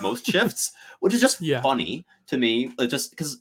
most 0.00 0.26
shifts, 0.30 0.72
which 1.00 1.14
is 1.14 1.20
just 1.20 1.40
yeah. 1.40 1.60
funny 1.60 2.06
to 2.28 2.38
me. 2.38 2.72
Just 2.88 3.10
because 3.10 3.38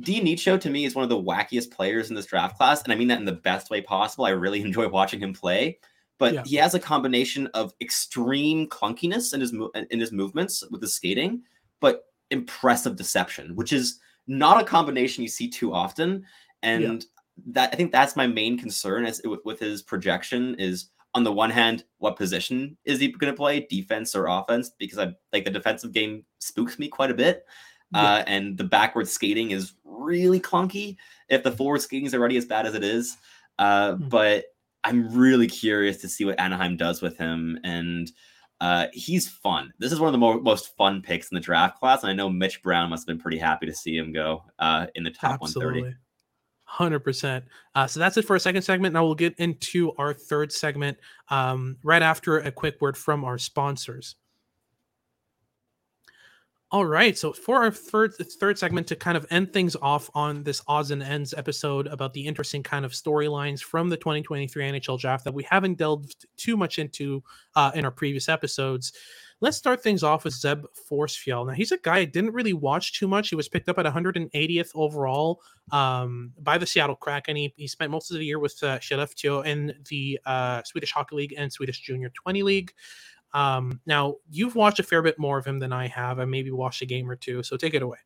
Dionicio 0.00 0.60
to 0.60 0.70
me 0.70 0.84
is 0.84 0.94
one 0.94 1.02
of 1.02 1.08
the 1.08 1.20
wackiest 1.20 1.70
players 1.70 2.10
in 2.10 2.16
this 2.16 2.26
draft 2.26 2.56
class, 2.56 2.82
and 2.82 2.92
I 2.92 2.96
mean 2.96 3.08
that 3.08 3.18
in 3.18 3.24
the 3.24 3.32
best 3.32 3.70
way 3.70 3.80
possible. 3.80 4.24
I 4.24 4.30
really 4.30 4.60
enjoy 4.64 4.88
watching 4.88 5.20
him 5.20 5.32
play 5.32 5.78
but 6.20 6.34
yeah. 6.34 6.42
he 6.44 6.56
has 6.56 6.74
a 6.74 6.78
combination 6.78 7.46
of 7.54 7.72
extreme 7.80 8.68
clunkiness 8.68 9.32
in 9.32 9.40
his 9.40 9.54
mo- 9.54 9.72
in 9.90 9.98
his 9.98 10.12
movements 10.12 10.62
with 10.70 10.82
his 10.82 10.94
skating, 10.94 11.42
but 11.80 12.04
impressive 12.30 12.96
deception, 12.96 13.54
which 13.56 13.72
is 13.72 13.98
not 14.26 14.60
a 14.60 14.64
combination 14.64 15.22
you 15.22 15.28
see 15.28 15.48
too 15.48 15.72
often. 15.72 16.24
And 16.62 16.82
yeah. 16.82 16.98
that 17.52 17.70
I 17.72 17.76
think 17.76 17.92
that's 17.92 18.16
my 18.16 18.26
main 18.26 18.58
concern 18.58 19.04
as 19.04 19.20
with 19.44 19.58
his 19.58 19.82
projection 19.82 20.54
is 20.58 20.90
on 21.14 21.24
the 21.24 21.32
one 21.32 21.50
hand, 21.50 21.84
what 21.98 22.16
position 22.16 22.76
is 22.84 23.00
he 23.00 23.08
going 23.12 23.32
to 23.32 23.36
play, 23.36 23.66
defense 23.68 24.14
or 24.14 24.26
offense? 24.26 24.70
Because 24.78 24.98
I 24.98 25.12
like 25.32 25.44
the 25.44 25.50
defensive 25.50 25.92
game 25.92 26.24
spooks 26.38 26.78
me 26.78 26.88
quite 26.88 27.10
a 27.10 27.14
bit. 27.14 27.44
Yeah. 27.92 28.02
Uh, 28.02 28.24
and 28.26 28.56
the 28.56 28.64
backward 28.64 29.08
skating 29.08 29.50
is 29.50 29.72
really 29.84 30.38
clunky. 30.38 30.96
If 31.28 31.42
the 31.42 31.50
forward 31.50 31.80
skating 31.80 32.06
is 32.06 32.14
already 32.14 32.36
as 32.36 32.44
bad 32.44 32.66
as 32.66 32.74
it 32.74 32.84
is, 32.84 33.16
Uh, 33.58 33.92
mm-hmm. 33.92 34.08
But 34.08 34.44
I'm 34.84 35.14
really 35.14 35.46
curious 35.46 35.98
to 35.98 36.08
see 36.08 36.24
what 36.24 36.40
Anaheim 36.40 36.76
does 36.76 37.02
with 37.02 37.18
him. 37.18 37.58
And 37.62 38.10
uh, 38.60 38.86
he's 38.92 39.28
fun. 39.28 39.72
This 39.78 39.92
is 39.92 40.00
one 40.00 40.08
of 40.08 40.12
the 40.12 40.18
more, 40.18 40.40
most 40.40 40.76
fun 40.76 41.02
picks 41.02 41.30
in 41.30 41.34
the 41.34 41.40
draft 41.40 41.78
class. 41.78 42.02
And 42.02 42.10
I 42.10 42.14
know 42.14 42.28
Mitch 42.28 42.62
Brown 42.62 42.90
must 42.90 43.02
have 43.02 43.06
been 43.06 43.22
pretty 43.22 43.38
happy 43.38 43.66
to 43.66 43.74
see 43.74 43.96
him 43.96 44.12
go 44.12 44.44
uh, 44.58 44.86
in 44.94 45.02
the 45.02 45.10
top 45.10 45.40
Absolutely. 45.42 45.82
130. 45.82 45.96
Hundred 46.64 46.96
uh, 46.96 46.98
percent. 47.00 47.44
So 47.88 47.98
that's 47.98 48.16
it 48.16 48.24
for 48.24 48.36
a 48.36 48.40
second 48.40 48.62
segment. 48.62 48.94
Now 48.94 49.04
we'll 49.04 49.16
get 49.16 49.34
into 49.38 49.92
our 49.98 50.14
third 50.14 50.52
segment 50.52 50.98
um, 51.28 51.78
right 51.82 52.02
after 52.02 52.38
a 52.38 52.52
quick 52.52 52.80
word 52.80 52.96
from 52.96 53.24
our 53.24 53.38
sponsors. 53.38 54.14
All 56.72 56.86
right. 56.86 57.18
So 57.18 57.32
for 57.32 57.56
our 57.56 57.72
third 57.72 58.14
third 58.14 58.56
segment 58.56 58.86
to 58.88 58.96
kind 58.96 59.16
of 59.16 59.26
end 59.30 59.52
things 59.52 59.74
off 59.82 60.08
on 60.14 60.44
this 60.44 60.62
odds 60.68 60.92
and 60.92 61.02
ends 61.02 61.34
episode 61.36 61.88
about 61.88 62.12
the 62.12 62.24
interesting 62.24 62.62
kind 62.62 62.84
of 62.84 62.92
storylines 62.92 63.60
from 63.60 63.88
the 63.88 63.96
2023 63.96 64.70
NHL 64.70 65.00
draft 65.00 65.24
that 65.24 65.34
we 65.34 65.42
haven't 65.42 65.78
delved 65.78 66.26
too 66.36 66.56
much 66.56 66.78
into 66.78 67.24
uh, 67.56 67.72
in 67.74 67.84
our 67.84 67.90
previous 67.90 68.28
episodes. 68.28 68.92
Let's 69.40 69.56
start 69.56 69.82
things 69.82 70.04
off 70.04 70.22
with 70.22 70.34
Zeb 70.34 70.64
Forsfjäll. 70.88 71.48
Now 71.48 71.54
he's 71.54 71.72
a 71.72 71.78
guy 71.78 71.96
I 71.98 72.04
didn't 72.04 72.34
really 72.34 72.52
watch 72.52 72.96
too 72.96 73.08
much. 73.08 73.30
He 73.30 73.36
was 73.36 73.48
picked 73.48 73.68
up 73.68 73.78
at 73.78 73.86
180th 73.86 74.70
overall 74.74 75.40
um, 75.72 76.32
by 76.38 76.56
the 76.56 76.66
Seattle 76.66 76.94
Kraken. 76.94 77.34
He, 77.34 77.52
he 77.56 77.66
spent 77.66 77.90
most 77.90 78.12
of 78.12 78.18
the 78.18 78.24
year 78.24 78.38
with 78.38 78.62
uh, 78.62 78.78
Skellefteå 78.78 79.44
in 79.44 79.74
the 79.88 80.20
uh, 80.24 80.62
Swedish 80.64 80.92
Hockey 80.92 81.16
League 81.16 81.34
and 81.36 81.52
Swedish 81.52 81.80
Junior 81.80 82.10
20 82.10 82.44
League. 82.44 82.72
Um, 83.32 83.80
now 83.86 84.16
you've 84.30 84.54
watched 84.54 84.80
a 84.80 84.82
fair 84.82 85.02
bit 85.02 85.18
more 85.18 85.38
of 85.38 85.46
him 85.46 85.58
than 85.58 85.72
I 85.72 85.86
have. 85.88 86.18
I 86.18 86.24
maybe 86.24 86.50
watched 86.50 86.82
a 86.82 86.86
game 86.86 87.10
or 87.10 87.16
two, 87.16 87.42
so 87.42 87.56
take 87.56 87.74
it 87.74 87.82
away. 87.82 87.98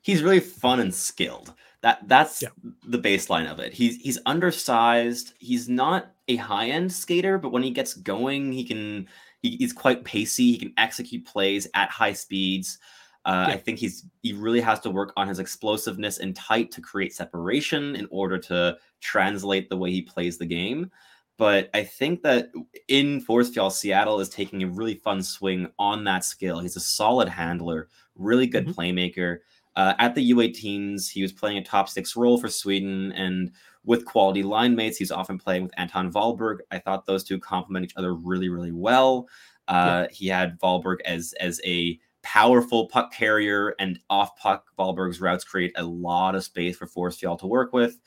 He's 0.00 0.22
really 0.22 0.40
fun 0.40 0.80
and 0.80 0.94
skilled. 0.94 1.54
That 1.80 2.06
that's 2.08 2.42
yeah. 2.42 2.48
the 2.86 2.98
baseline 2.98 3.50
of 3.50 3.60
it. 3.60 3.72
He's 3.72 3.96
he's 3.96 4.18
undersized. 4.26 5.34
He's 5.38 5.68
not 5.68 6.12
a 6.28 6.36
high 6.36 6.70
end 6.70 6.92
skater, 6.92 7.38
but 7.38 7.52
when 7.52 7.62
he 7.62 7.70
gets 7.70 7.94
going, 7.94 8.52
he 8.52 8.64
can. 8.64 9.08
He, 9.40 9.56
he's 9.56 9.72
quite 9.72 10.04
pacey. 10.04 10.50
He 10.50 10.58
can 10.58 10.72
execute 10.78 11.24
plays 11.24 11.68
at 11.74 11.90
high 11.90 12.12
speeds. 12.12 12.78
Uh, 13.24 13.46
yeah. 13.48 13.54
I 13.54 13.58
think 13.58 13.78
he's 13.78 14.04
he 14.22 14.32
really 14.32 14.60
has 14.60 14.80
to 14.80 14.90
work 14.90 15.12
on 15.16 15.28
his 15.28 15.38
explosiveness 15.38 16.18
and 16.18 16.34
tight 16.34 16.72
to 16.72 16.80
create 16.80 17.14
separation 17.14 17.94
in 17.94 18.08
order 18.10 18.38
to 18.38 18.76
translate 19.00 19.68
the 19.68 19.76
way 19.76 19.90
he 19.90 20.02
plays 20.02 20.38
the 20.38 20.46
game. 20.46 20.90
But 21.38 21.70
I 21.72 21.84
think 21.84 22.22
that 22.22 22.50
in 22.88 23.24
Forsfjäll, 23.24 23.70
Seattle 23.70 24.18
is 24.18 24.28
taking 24.28 24.62
a 24.62 24.66
really 24.66 24.96
fun 24.96 25.22
swing 25.22 25.68
on 25.78 26.02
that 26.04 26.24
skill. 26.24 26.58
He's 26.58 26.76
a 26.76 26.80
solid 26.80 27.28
handler, 27.28 27.88
really 28.16 28.48
good 28.48 28.66
mm-hmm. 28.66 28.78
playmaker. 28.78 29.38
Uh, 29.76 29.94
at 30.00 30.16
the 30.16 30.32
U18s, 30.32 31.08
he 31.08 31.22
was 31.22 31.32
playing 31.32 31.58
a 31.58 31.64
top 31.64 31.88
six 31.88 32.16
role 32.16 32.40
for 32.40 32.48
Sweden, 32.48 33.12
and 33.12 33.52
with 33.84 34.04
quality 34.04 34.42
line 34.42 34.74
mates, 34.74 34.96
he's 34.96 35.12
often 35.12 35.38
playing 35.38 35.62
with 35.62 35.72
Anton 35.78 36.12
Wahlberg. 36.12 36.58
I 36.72 36.80
thought 36.80 37.06
those 37.06 37.22
two 37.22 37.38
complement 37.38 37.84
each 37.84 37.96
other 37.96 38.14
really, 38.14 38.48
really 38.48 38.72
well. 38.72 39.28
Uh, 39.68 40.06
yeah. 40.06 40.06
He 40.10 40.26
had 40.26 40.58
Wahlberg 40.58 40.96
as 41.04 41.32
as 41.38 41.60
a 41.64 41.96
powerful 42.22 42.88
puck 42.88 43.12
carrier, 43.12 43.76
and 43.78 44.00
off 44.10 44.36
puck, 44.36 44.66
Wahlberg's 44.76 45.20
routes 45.20 45.44
create 45.44 45.72
a 45.76 45.84
lot 45.84 46.34
of 46.34 46.42
space 46.42 46.76
for 46.76 46.88
Forsfjäll 46.88 47.38
to 47.38 47.46
work 47.46 47.72
with. 47.72 47.98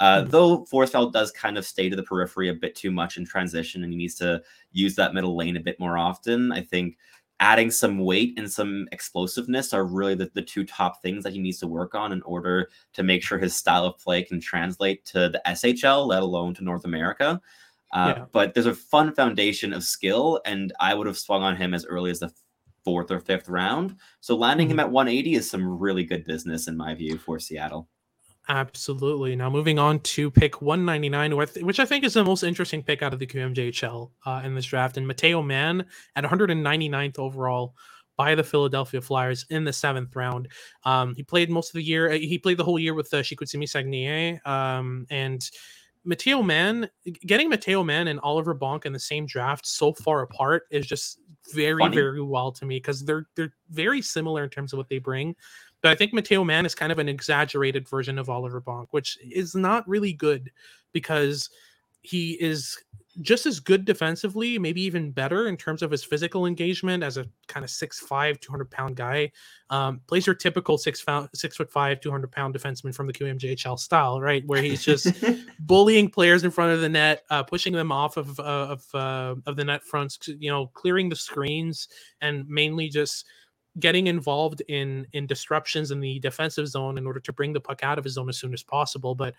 Uh, 0.00 0.20
mm-hmm. 0.20 0.30
Though 0.30 0.64
Forsfjäll 0.64 1.12
does 1.12 1.30
kind 1.32 1.58
of 1.58 1.66
stay 1.66 1.88
to 1.88 1.96
the 1.96 2.02
periphery 2.02 2.48
a 2.48 2.54
bit 2.54 2.74
too 2.74 2.90
much 2.90 3.16
in 3.16 3.24
transition, 3.24 3.82
and 3.82 3.92
he 3.92 3.98
needs 3.98 4.14
to 4.16 4.42
use 4.72 4.94
that 4.96 5.14
middle 5.14 5.36
lane 5.36 5.56
a 5.56 5.60
bit 5.60 5.80
more 5.80 5.98
often. 5.98 6.52
I 6.52 6.62
think 6.62 6.96
adding 7.40 7.70
some 7.70 7.98
weight 7.98 8.34
and 8.36 8.50
some 8.50 8.88
explosiveness 8.90 9.72
are 9.72 9.84
really 9.84 10.14
the, 10.14 10.30
the 10.34 10.42
two 10.42 10.64
top 10.64 11.00
things 11.02 11.22
that 11.22 11.32
he 11.32 11.38
needs 11.38 11.58
to 11.58 11.66
work 11.66 11.94
on 11.94 12.12
in 12.12 12.22
order 12.22 12.68
to 12.92 13.02
make 13.02 13.22
sure 13.22 13.38
his 13.38 13.54
style 13.54 13.84
of 13.84 13.98
play 13.98 14.22
can 14.22 14.40
translate 14.40 15.04
to 15.04 15.28
the 15.28 15.40
SHL, 15.46 16.06
let 16.06 16.22
alone 16.22 16.54
to 16.54 16.64
North 16.64 16.84
America. 16.84 17.40
Uh, 17.92 18.14
yeah. 18.16 18.24
But 18.32 18.54
there's 18.54 18.66
a 18.66 18.74
fun 18.74 19.14
foundation 19.14 19.72
of 19.72 19.82
skill, 19.82 20.40
and 20.44 20.72
I 20.80 20.94
would 20.94 21.06
have 21.06 21.18
swung 21.18 21.42
on 21.42 21.56
him 21.56 21.74
as 21.74 21.86
early 21.86 22.10
as 22.10 22.20
the 22.20 22.32
fourth 22.84 23.10
or 23.10 23.20
fifth 23.20 23.48
round. 23.48 23.96
So 24.20 24.36
landing 24.36 24.66
mm-hmm. 24.66 24.74
him 24.74 24.80
at 24.80 24.90
180 24.90 25.34
is 25.34 25.50
some 25.50 25.78
really 25.78 26.04
good 26.04 26.24
business 26.24 26.68
in 26.68 26.76
my 26.76 26.94
view 26.94 27.18
for 27.18 27.38
Seattle. 27.38 27.88
Absolutely. 28.48 29.36
Now 29.36 29.50
moving 29.50 29.78
on 29.78 30.00
to 30.00 30.30
pick 30.30 30.62
199, 30.62 31.36
which 31.64 31.80
I 31.80 31.84
think 31.84 32.04
is 32.04 32.14
the 32.14 32.24
most 32.24 32.42
interesting 32.42 32.82
pick 32.82 33.02
out 33.02 33.12
of 33.12 33.18
the 33.18 33.26
QMJHL 33.26 34.10
uh, 34.24 34.42
in 34.42 34.54
this 34.54 34.64
draft, 34.64 34.96
and 34.96 35.06
Matteo 35.06 35.42
Mann 35.42 35.84
at 36.16 36.24
199th 36.24 37.18
overall 37.18 37.74
by 38.16 38.34
the 38.34 38.42
Philadelphia 38.42 39.02
Flyers 39.02 39.44
in 39.50 39.64
the 39.64 39.72
seventh 39.72 40.16
round. 40.16 40.48
Um, 40.84 41.14
he 41.14 41.22
played 41.22 41.50
most 41.50 41.70
of 41.70 41.74
the 41.74 41.82
year. 41.82 42.10
He 42.10 42.38
played 42.38 42.56
the 42.56 42.64
whole 42.64 42.78
year 42.78 42.94
with 42.94 43.12
uh, 43.12 43.18
Chicoutimi 43.18 43.68
Saguenay, 43.68 44.40
um, 44.46 45.06
and 45.10 45.48
Matteo 46.04 46.42
Mann, 46.42 46.88
getting 47.26 47.50
Matteo 47.50 47.84
Mann 47.84 48.08
and 48.08 48.18
Oliver 48.20 48.54
Bonk 48.54 48.86
in 48.86 48.94
the 48.94 48.98
same 48.98 49.26
draft 49.26 49.66
so 49.66 49.92
far 49.92 50.22
apart 50.22 50.64
is 50.70 50.86
just 50.86 51.18
very, 51.52 51.82
Funny. 51.82 51.94
very 51.94 52.22
well 52.22 52.50
to 52.52 52.64
me 52.64 52.76
because 52.76 53.04
they're 53.04 53.26
they're 53.36 53.52
very 53.70 54.00
similar 54.00 54.44
in 54.44 54.50
terms 54.50 54.72
of 54.72 54.78
what 54.78 54.88
they 54.88 54.98
bring. 54.98 55.34
But 55.82 55.92
I 55.92 55.94
think 55.94 56.12
Matteo 56.12 56.44
Mann 56.44 56.66
is 56.66 56.74
kind 56.74 56.92
of 56.92 56.98
an 56.98 57.08
exaggerated 57.08 57.88
version 57.88 58.18
of 58.18 58.28
Oliver 58.30 58.60
Bonk, 58.60 58.88
which 58.90 59.18
is 59.22 59.54
not 59.54 59.88
really 59.88 60.12
good 60.12 60.50
because 60.92 61.50
he 62.02 62.32
is 62.40 62.76
just 63.22 63.46
as 63.46 63.60
good 63.60 63.84
defensively, 63.84 64.58
maybe 64.58 64.80
even 64.82 65.10
better 65.10 65.48
in 65.48 65.56
terms 65.56 65.82
of 65.82 65.90
his 65.90 66.04
physical 66.04 66.46
engagement 66.46 67.02
as 67.02 67.16
a 67.16 67.26
kind 67.48 67.64
of 67.64 67.70
6'5, 67.70 68.40
200 68.40 68.70
pound 68.70 68.96
guy. 68.96 69.32
Um, 69.70 70.00
plays 70.06 70.26
your 70.26 70.36
typical 70.36 70.78
six, 70.78 71.04
six 71.34 71.56
foot 71.56 71.70
five, 71.70 72.00
200 72.00 72.30
pound 72.30 72.54
defenseman 72.54 72.94
from 72.94 73.06
the 73.08 73.12
QMJHL 73.12 73.78
style, 73.78 74.20
right? 74.20 74.44
Where 74.46 74.62
he's 74.62 74.84
just 74.84 75.08
bullying 75.60 76.10
players 76.10 76.44
in 76.44 76.50
front 76.52 76.72
of 76.74 76.80
the 76.80 76.88
net, 76.88 77.24
uh, 77.30 77.42
pushing 77.42 77.72
them 77.72 77.90
off 77.90 78.16
of, 78.16 78.38
uh, 78.38 78.42
of, 78.78 78.84
uh, 78.94 79.34
of 79.46 79.56
the 79.56 79.64
net 79.64 79.82
fronts, 79.84 80.18
you 80.28 80.50
know, 80.50 80.68
clearing 80.68 81.08
the 81.08 81.16
screens, 81.16 81.88
and 82.20 82.48
mainly 82.48 82.88
just 82.88 83.26
getting 83.80 84.06
involved 84.06 84.62
in 84.68 85.06
in 85.12 85.26
disruptions 85.26 85.90
in 85.90 86.00
the 86.00 86.18
defensive 86.20 86.68
zone 86.68 86.98
in 86.98 87.06
order 87.06 87.20
to 87.20 87.32
bring 87.32 87.52
the 87.52 87.60
puck 87.60 87.82
out 87.82 87.98
of 87.98 88.04
his 88.04 88.14
zone 88.14 88.28
as 88.28 88.38
soon 88.38 88.52
as 88.52 88.62
possible. 88.62 89.14
But 89.14 89.34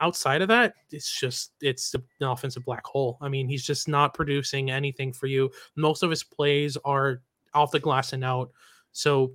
outside 0.00 0.42
of 0.42 0.48
that, 0.48 0.74
it's 0.90 1.18
just 1.18 1.52
it's 1.60 1.94
an 1.94 2.02
offensive 2.26 2.64
black 2.64 2.84
hole. 2.84 3.18
I 3.20 3.28
mean, 3.28 3.48
he's 3.48 3.64
just 3.64 3.88
not 3.88 4.14
producing 4.14 4.70
anything 4.70 5.12
for 5.12 5.26
you. 5.26 5.50
Most 5.76 6.02
of 6.02 6.10
his 6.10 6.24
plays 6.24 6.76
are 6.84 7.22
off 7.54 7.70
the 7.70 7.80
glass 7.80 8.12
and 8.12 8.24
out. 8.24 8.50
So 8.92 9.32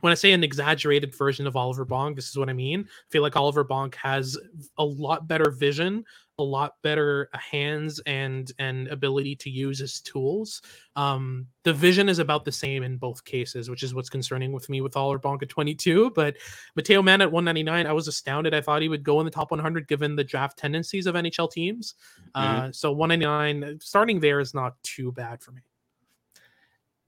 when 0.00 0.12
I 0.12 0.14
say 0.14 0.32
an 0.32 0.44
exaggerated 0.44 1.14
version 1.14 1.46
of 1.46 1.56
Oliver 1.56 1.84
Bonk, 1.84 2.16
this 2.16 2.28
is 2.28 2.36
what 2.36 2.48
I 2.48 2.52
mean. 2.52 2.82
I 2.88 3.08
feel 3.10 3.22
like 3.22 3.36
Oliver 3.36 3.64
Bonk 3.64 3.94
has 3.96 4.38
a 4.76 4.84
lot 4.84 5.26
better 5.26 5.50
vision, 5.50 6.04
a 6.38 6.42
lot 6.42 6.74
better 6.82 7.28
hands 7.32 8.00
and 8.06 8.52
and 8.60 8.86
ability 8.88 9.34
to 9.36 9.50
use 9.50 9.80
his 9.80 10.00
tools. 10.00 10.62
Um, 10.94 11.46
the 11.64 11.72
vision 11.72 12.08
is 12.08 12.20
about 12.20 12.44
the 12.44 12.52
same 12.52 12.84
in 12.84 12.96
both 12.96 13.24
cases, 13.24 13.68
which 13.68 13.82
is 13.82 13.92
what's 13.92 14.08
concerning 14.08 14.52
with 14.52 14.68
me 14.68 14.80
with 14.80 14.96
Oliver 14.96 15.18
Bonk 15.18 15.42
at 15.42 15.48
22. 15.48 16.12
But 16.14 16.36
Matteo 16.76 17.02
Mann 17.02 17.20
at 17.20 17.32
199, 17.32 17.86
I 17.86 17.92
was 17.92 18.06
astounded. 18.06 18.54
I 18.54 18.60
thought 18.60 18.82
he 18.82 18.88
would 18.88 19.02
go 19.02 19.18
in 19.18 19.24
the 19.24 19.32
top 19.32 19.50
100 19.50 19.88
given 19.88 20.14
the 20.14 20.24
draft 20.24 20.58
tendencies 20.58 21.06
of 21.06 21.16
NHL 21.16 21.50
teams. 21.50 21.94
Mm-hmm. 22.36 22.68
Uh, 22.68 22.72
so 22.72 22.92
199, 22.92 23.80
starting 23.80 24.20
there 24.20 24.38
is 24.38 24.54
not 24.54 24.80
too 24.84 25.10
bad 25.10 25.42
for 25.42 25.50
me. 25.50 25.62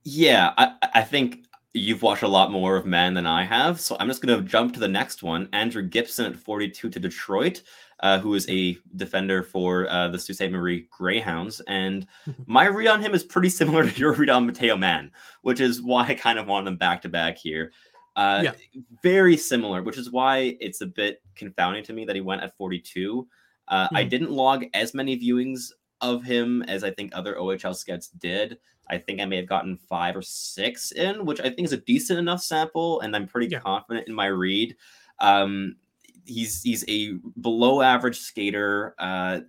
Yeah, 0.03 0.53
I, 0.57 0.73
I 0.95 1.01
think 1.03 1.45
you've 1.73 2.01
watched 2.01 2.23
a 2.23 2.27
lot 2.27 2.51
more 2.51 2.75
of 2.75 2.85
Mann 2.85 3.13
than 3.13 3.25
I 3.25 3.43
have, 3.43 3.79
so 3.79 3.95
I'm 3.99 4.07
just 4.07 4.21
going 4.21 4.37
to 4.37 4.47
jump 4.47 4.73
to 4.73 4.79
the 4.79 4.87
next 4.87 5.23
one. 5.23 5.47
Andrew 5.53 5.81
Gibson 5.81 6.25
at 6.25 6.35
42 6.35 6.89
to 6.89 6.99
Detroit, 6.99 7.61
uh, 8.01 8.19
who 8.19 8.33
is 8.33 8.49
a 8.49 8.77
defender 8.95 9.41
for 9.43 9.89
uh, 9.89 10.09
the 10.09 10.19
Sault 10.19 10.35
Ste. 10.35 10.51
Marie 10.51 10.87
Greyhounds. 10.91 11.61
And 11.67 12.07
my 12.45 12.65
read 12.65 12.87
on 12.87 13.01
him 13.01 13.13
is 13.13 13.23
pretty 13.23 13.49
similar 13.49 13.89
to 13.89 13.99
your 13.99 14.13
read 14.13 14.29
on 14.29 14.45
Matteo 14.45 14.75
Mann, 14.75 15.11
which 15.43 15.59
is 15.59 15.81
why 15.81 16.07
I 16.07 16.15
kind 16.15 16.39
of 16.39 16.47
want 16.47 16.65
them 16.65 16.77
back 16.77 17.01
to 17.03 17.09
back 17.09 17.37
here. 17.37 17.71
Uh, 18.15 18.41
yeah. 18.43 18.53
Very 19.01 19.37
similar, 19.37 19.81
which 19.81 19.97
is 19.97 20.11
why 20.11 20.57
it's 20.59 20.81
a 20.81 20.85
bit 20.85 21.21
confounding 21.35 21.83
to 21.85 21.93
me 21.93 22.03
that 22.05 22.15
he 22.15 22.21
went 22.21 22.43
at 22.43 22.55
42. 22.57 23.27
Mm-hmm. 23.71 23.95
I 23.95 24.03
hmm. 24.03 24.09
didn't 24.09 24.31
log 24.31 24.65
as 24.73 24.93
many 24.93 25.17
viewings 25.17 25.71
of 26.01 26.23
him 26.23 26.63
as 26.63 26.83
I 26.83 26.91
think 26.91 27.11
other 27.13 27.35
OHL 27.35 27.75
scouts 27.75 28.07
did. 28.09 28.57
I 28.89 28.97
think 28.97 29.21
I 29.21 29.25
may 29.25 29.37
have 29.37 29.47
gotten 29.47 29.77
five 29.77 30.15
or 30.17 30.21
six 30.21 30.91
in, 30.91 31.25
which 31.25 31.39
I 31.39 31.49
think 31.49 31.61
is 31.61 31.73
a 31.73 31.77
decent 31.77 32.19
enough 32.19 32.41
sample, 32.41 32.99
and 33.01 33.15
I'm 33.15 33.27
pretty 33.27 33.47
yeah. 33.47 33.59
confident 33.59 34.07
in 34.07 34.13
my 34.13 34.25
read. 34.25 34.75
Um, 35.19 35.77
he's 36.25 36.61
he's 36.61 36.83
a 36.87 37.13
below 37.39 37.81
average 37.81 38.19
skater. 38.19 38.95
Uh, 38.99 39.41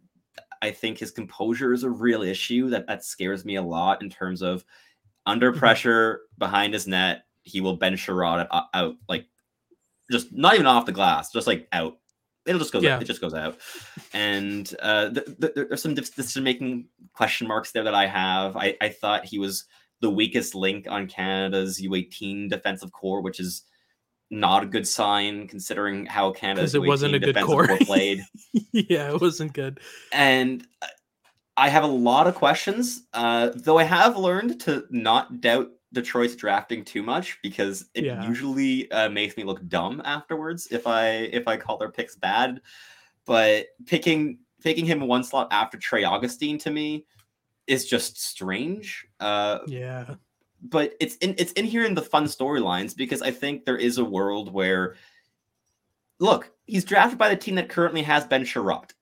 I 0.60 0.70
think 0.70 0.98
his 0.98 1.10
composure 1.10 1.72
is 1.72 1.82
a 1.82 1.90
real 1.90 2.22
issue 2.22 2.70
that 2.70 2.86
that 2.86 3.04
scares 3.04 3.44
me 3.44 3.56
a 3.56 3.62
lot 3.62 4.00
in 4.00 4.10
terms 4.10 4.42
of 4.42 4.64
under 5.26 5.50
mm-hmm. 5.50 5.58
pressure 5.58 6.20
behind 6.38 6.72
his 6.72 6.86
net. 6.86 7.24
He 7.42 7.60
will 7.60 7.76
Ben 7.76 7.96
Chiarot 7.96 8.46
out, 8.52 8.66
out 8.72 8.94
like 9.08 9.26
just 10.10 10.32
not 10.32 10.54
even 10.54 10.66
off 10.66 10.86
the 10.86 10.92
glass, 10.92 11.32
just 11.32 11.48
like 11.48 11.66
out 11.72 11.98
it'll 12.46 12.58
just 12.58 12.72
go 12.72 12.80
yeah. 12.80 12.98
it 12.98 13.04
just 13.04 13.20
goes 13.20 13.34
out 13.34 13.58
and 14.12 14.74
uh 14.82 15.10
there's 15.38 15.82
some 15.82 15.94
decision 15.94 16.42
making 16.42 16.86
question 17.14 17.46
marks 17.46 17.72
there 17.72 17.84
that 17.84 17.94
i 17.94 18.06
have 18.06 18.56
I, 18.56 18.76
I 18.80 18.88
thought 18.88 19.24
he 19.24 19.38
was 19.38 19.64
the 20.00 20.10
weakest 20.10 20.54
link 20.54 20.86
on 20.88 21.06
canada's 21.06 21.80
u18 21.80 22.50
defensive 22.50 22.92
core 22.92 23.20
which 23.20 23.40
is 23.40 23.64
not 24.32 24.62
a 24.62 24.66
good 24.66 24.88
sign 24.88 25.46
considering 25.46 26.06
how 26.06 26.32
Canada's 26.32 26.74
it 26.74 26.80
wasn't 26.80 27.14
a 27.14 27.18
good 27.18 27.36
core 27.42 27.68
played. 27.82 28.24
yeah, 28.72 29.12
it 29.12 29.20
wasn't 29.20 29.52
good. 29.52 29.78
And 30.10 30.66
uh, 30.80 30.86
I 31.56 31.68
have 31.68 31.84
a 31.84 31.88
lot 31.88 32.26
of 32.26 32.34
questions, 32.34 33.02
uh, 33.12 33.50
though 33.54 33.78
I 33.78 33.84
have 33.84 34.16
learned 34.16 34.58
to 34.62 34.84
not 34.90 35.42
doubt 35.42 35.68
Detroit's 35.92 36.36
drafting 36.36 36.84
too 36.84 37.02
much 37.02 37.38
because 37.42 37.88
it 37.94 38.04
yeah. 38.04 38.26
usually 38.26 38.90
uh, 38.90 39.08
makes 39.08 39.36
me 39.36 39.44
look 39.44 39.66
dumb 39.68 40.00
afterwards 40.04 40.68
if 40.70 40.86
I 40.86 41.08
if 41.08 41.46
I 41.46 41.56
call 41.56 41.76
their 41.76 41.90
picks 41.90 42.16
bad. 42.16 42.60
But 43.26 43.66
picking 43.86 44.38
picking 44.62 44.86
him 44.86 45.06
one 45.06 45.24
slot 45.24 45.48
after 45.50 45.78
Trey 45.78 46.04
Augustine 46.04 46.58
to 46.58 46.70
me 46.70 47.06
is 47.66 47.86
just 47.86 48.20
strange. 48.20 49.06
Uh, 49.20 49.60
yeah. 49.66 50.14
But 50.62 50.94
it's 51.00 51.16
in 51.16 51.34
it's 51.38 51.52
in 51.52 51.64
here 51.64 51.84
in 51.84 51.94
the 51.94 52.02
fun 52.02 52.24
storylines 52.24 52.96
because 52.96 53.20
I 53.20 53.30
think 53.30 53.64
there 53.64 53.76
is 53.76 53.98
a 53.98 54.04
world 54.04 54.52
where 54.52 54.96
look, 56.20 56.52
he's 56.66 56.84
drafted 56.84 57.18
by 57.18 57.28
the 57.28 57.36
team 57.36 57.56
that 57.56 57.68
currently 57.68 58.02
has 58.02 58.24
Ben 58.26 58.44
Chiarot 58.44 58.92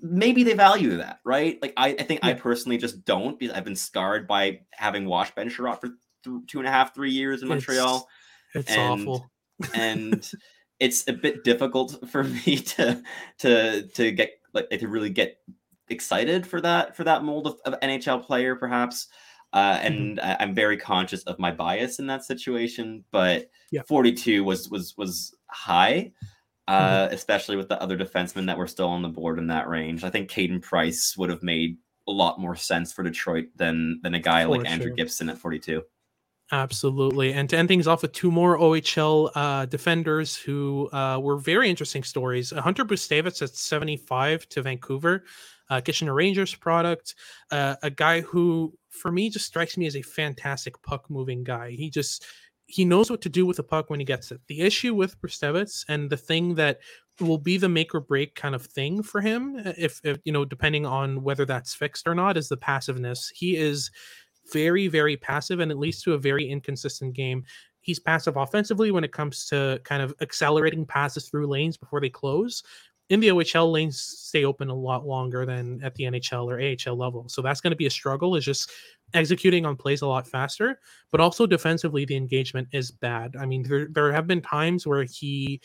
maybe 0.00 0.42
they 0.42 0.54
value 0.54 0.96
that, 0.98 1.20
right? 1.24 1.58
Like 1.60 1.72
I, 1.76 1.88
I 1.88 2.02
think 2.02 2.20
yeah. 2.22 2.30
I 2.30 2.34
personally 2.34 2.78
just 2.78 3.04
don't 3.04 3.38
because 3.38 3.54
I've 3.54 3.64
been 3.64 3.76
scarred 3.76 4.26
by 4.26 4.60
having 4.72 5.06
watched 5.06 5.34
Ben 5.34 5.48
Chiarot 5.48 5.80
for 5.80 5.88
th- 6.24 6.46
two 6.46 6.58
and 6.58 6.68
a 6.68 6.70
half, 6.70 6.94
three 6.94 7.10
years 7.10 7.42
in 7.42 7.48
Montreal. 7.48 8.08
It's, 8.54 8.68
it's 8.68 8.76
and, 8.76 9.00
awful, 9.00 9.30
and 9.74 10.30
it's 10.80 11.06
a 11.08 11.12
bit 11.12 11.44
difficult 11.44 12.08
for 12.10 12.24
me 12.46 12.56
to 12.56 13.02
to 13.38 13.86
to 13.88 14.10
get 14.12 14.30
like 14.54 14.70
to 14.70 14.88
really 14.88 15.10
get 15.10 15.38
excited 15.88 16.46
for 16.46 16.60
that 16.60 16.96
for 16.96 17.04
that 17.04 17.24
mold 17.24 17.46
of, 17.46 17.56
of 17.64 17.80
NHL 17.80 18.24
player, 18.24 18.56
perhaps. 18.56 19.08
Uh, 19.52 19.78
and 19.82 20.16
mm-hmm. 20.16 20.42
I, 20.42 20.42
am 20.42 20.54
very 20.54 20.78
conscious 20.78 21.22
of 21.24 21.38
my 21.38 21.50
bias 21.50 21.98
in 21.98 22.06
that 22.06 22.24
situation, 22.24 23.04
but 23.10 23.50
yeah. 23.70 23.82
42 23.86 24.44
was 24.44 24.70
was 24.70 24.94
was 24.96 25.34
high. 25.50 26.12
Mm-hmm. 26.72 27.12
uh, 27.12 27.14
especially 27.14 27.56
with 27.56 27.68
the 27.68 27.80
other 27.82 27.98
defensemen 27.98 28.46
that 28.46 28.56
were 28.56 28.66
still 28.66 28.88
on 28.88 29.02
the 29.02 29.08
board 29.08 29.38
in 29.38 29.48
that 29.48 29.68
range. 29.68 30.04
I 30.04 30.10
think 30.10 30.30
Caden 30.30 30.62
Price 30.62 31.14
would 31.18 31.28
have 31.28 31.42
made 31.42 31.76
a 32.08 32.12
lot 32.12 32.40
more 32.40 32.56
sense 32.56 32.92
for 32.92 33.02
Detroit 33.02 33.48
than 33.56 34.00
than 34.02 34.14
a 34.14 34.18
guy 34.18 34.44
for 34.44 34.50
like 34.50 34.60
sure. 34.60 34.68
Andrew 34.68 34.94
Gibson 34.94 35.28
at 35.28 35.36
42. 35.38 35.82
Absolutely. 36.50 37.32
And 37.32 37.48
to 37.50 37.56
end 37.56 37.68
things 37.68 37.86
off 37.86 38.02
with 38.02 38.12
two 38.12 38.30
more 38.30 38.58
OHL 38.58 39.30
uh, 39.34 39.66
defenders 39.66 40.36
who 40.36 40.88
uh, 40.92 41.18
were 41.18 41.36
very 41.36 41.68
interesting 41.68 42.02
stories. 42.02 42.50
Hunter 42.50 42.84
Brzustewicz 42.84 43.42
at 43.42 43.54
75 43.56 44.48
to 44.50 44.62
Vancouver, 44.62 45.24
uh, 45.70 45.80
Kitchener 45.80 46.12
Rangers 46.12 46.54
product. 46.54 47.14
Uh, 47.50 47.76
a 47.82 47.90
guy 47.90 48.20
who, 48.20 48.74
for 48.90 49.10
me, 49.10 49.30
just 49.30 49.46
strikes 49.46 49.78
me 49.78 49.86
as 49.86 49.96
a 49.96 50.02
fantastic 50.02 50.80
puck 50.82 51.08
moving 51.08 51.42
guy. 51.42 51.70
He 51.70 51.88
just 51.88 52.26
he 52.72 52.86
knows 52.86 53.10
what 53.10 53.20
to 53.20 53.28
do 53.28 53.44
with 53.44 53.58
the 53.58 53.62
puck 53.62 53.90
when 53.90 54.00
he 54.00 54.06
gets 54.06 54.32
it. 54.32 54.40
The 54.48 54.62
issue 54.62 54.94
with 54.94 55.20
Brzustewicz 55.20 55.84
and 55.90 56.08
the 56.08 56.16
thing 56.16 56.54
that 56.54 56.78
will 57.20 57.36
be 57.36 57.58
the 57.58 57.68
make 57.68 57.94
or 57.94 58.00
break 58.00 58.34
kind 58.34 58.54
of 58.54 58.64
thing 58.64 59.02
for 59.02 59.20
him, 59.20 59.56
uh, 59.62 59.74
if, 59.76 60.00
if 60.04 60.18
you 60.24 60.32
know, 60.32 60.46
depending 60.46 60.86
on 60.86 61.22
whether 61.22 61.44
that's 61.44 61.74
fixed 61.74 62.08
or 62.08 62.14
not, 62.14 62.38
is 62.38 62.48
the 62.48 62.56
passiveness. 62.56 63.30
He 63.34 63.56
is 63.56 63.90
very, 64.54 64.88
very 64.88 65.18
passive, 65.18 65.60
and 65.60 65.70
it 65.70 65.76
leads 65.76 66.00
to 66.02 66.14
a 66.14 66.18
very 66.18 66.48
inconsistent 66.48 67.12
game. 67.12 67.44
He's 67.82 67.98
passive 67.98 68.38
offensively 68.38 68.90
when 68.90 69.04
it 69.04 69.12
comes 69.12 69.44
to 69.48 69.78
kind 69.84 70.02
of 70.02 70.14
accelerating 70.22 70.86
passes 70.86 71.28
through 71.28 71.48
lanes 71.48 71.76
before 71.76 72.00
they 72.00 72.08
close. 72.08 72.62
In 73.10 73.20
the 73.20 73.28
OHL, 73.28 73.70
lanes 73.70 74.00
stay 74.00 74.46
open 74.46 74.70
a 74.70 74.74
lot 74.74 75.06
longer 75.06 75.44
than 75.44 75.84
at 75.84 75.94
the 75.94 76.04
NHL 76.04 76.46
or 76.46 76.58
AHL 76.58 76.96
level. 76.96 77.28
So 77.28 77.42
that's 77.42 77.60
going 77.60 77.72
to 77.72 77.76
be 77.76 77.84
a 77.84 77.90
struggle. 77.90 78.34
Is 78.34 78.46
just 78.46 78.70
executing 79.14 79.66
on 79.66 79.76
plays 79.76 80.02
a 80.02 80.06
lot 80.06 80.26
faster, 80.26 80.80
but 81.10 81.20
also 81.20 81.46
defensively, 81.46 82.04
the 82.04 82.16
engagement 82.16 82.68
is 82.72 82.90
bad. 82.90 83.36
I 83.38 83.46
mean, 83.46 83.62
there, 83.62 83.88
there 83.90 84.12
have 84.12 84.26
been 84.26 84.40
times 84.40 84.86
where 84.86 85.04
he 85.04 85.60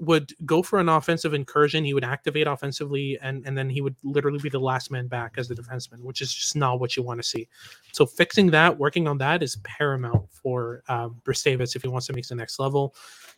would 0.00 0.32
go 0.46 0.62
for 0.62 0.78
an 0.78 0.88
offensive 0.88 1.34
incursion, 1.34 1.84
he 1.84 1.92
would 1.92 2.04
activate 2.04 2.46
offensively, 2.46 3.18
and, 3.20 3.44
and 3.46 3.58
then 3.58 3.68
he 3.68 3.80
would 3.80 3.96
literally 4.04 4.38
be 4.38 4.48
the 4.48 4.58
last 4.58 4.90
man 4.90 5.08
back 5.08 5.34
as 5.36 5.48
the 5.48 5.54
defenseman, 5.54 6.02
which 6.02 6.20
is 6.22 6.32
just 6.32 6.54
not 6.54 6.78
what 6.78 6.96
you 6.96 7.02
want 7.02 7.20
to 7.20 7.28
see. 7.28 7.48
So 7.92 8.06
fixing 8.06 8.50
that, 8.52 8.78
working 8.78 9.08
on 9.08 9.18
that 9.18 9.42
is 9.42 9.56
paramount 9.64 10.30
for 10.30 10.84
um, 10.88 11.20
Brzustewicz 11.24 11.74
if 11.74 11.82
he 11.82 11.88
wants 11.88 12.06
to 12.06 12.12
make 12.12 12.28
the 12.28 12.36
next 12.36 12.60
level. 12.60 12.94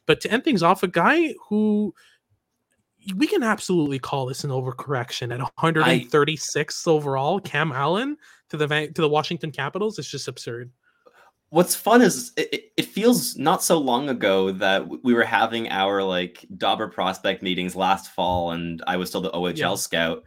But 0.07 0.21
to 0.21 0.31
end 0.31 0.45
things 0.45 0.63
off, 0.63 0.83
a 0.83 0.89
guy 0.89 1.35
who 1.49 1.95
we 3.17 3.27
can 3.27 3.43
absolutely 3.43 3.99
call 3.99 4.27
this 4.27 4.45
an 4.45 4.51
overcorrection 4.51 5.33
at 5.33 5.41
136 5.41 6.87
I, 6.87 6.91
overall. 6.91 7.41
Cam 7.41 7.73
Allen 7.73 8.17
to 8.51 8.57
the 8.57 8.67
to 8.67 9.01
the 9.01 9.09
Washington 9.09 9.51
Capitals 9.51 9.99
is 9.99 10.09
just 10.09 10.29
absurd. 10.29 10.71
What's 11.51 11.75
fun 11.75 12.01
is 12.01 12.33
it, 12.37 12.73
it 12.77 12.85
feels 12.87 13.37
not 13.37 13.63
so 13.63 13.79
long 13.79 14.09
ago 14.09 14.53
that 14.53 14.87
we 15.03 15.15
were 15.15 15.25
having 15.25 15.69
our 15.69 16.03
like 16.03 16.47
Dobber 16.57 16.89
prospect 16.89 17.43
meetings 17.43 17.75
last 17.75 18.13
fall, 18.13 18.53
and 18.53 18.83
I 18.87 18.97
was 18.97 19.09
still 19.09 19.21
the 19.21 19.31
OHL 19.31 19.57
yeah. 19.57 19.75
scout, 19.75 20.25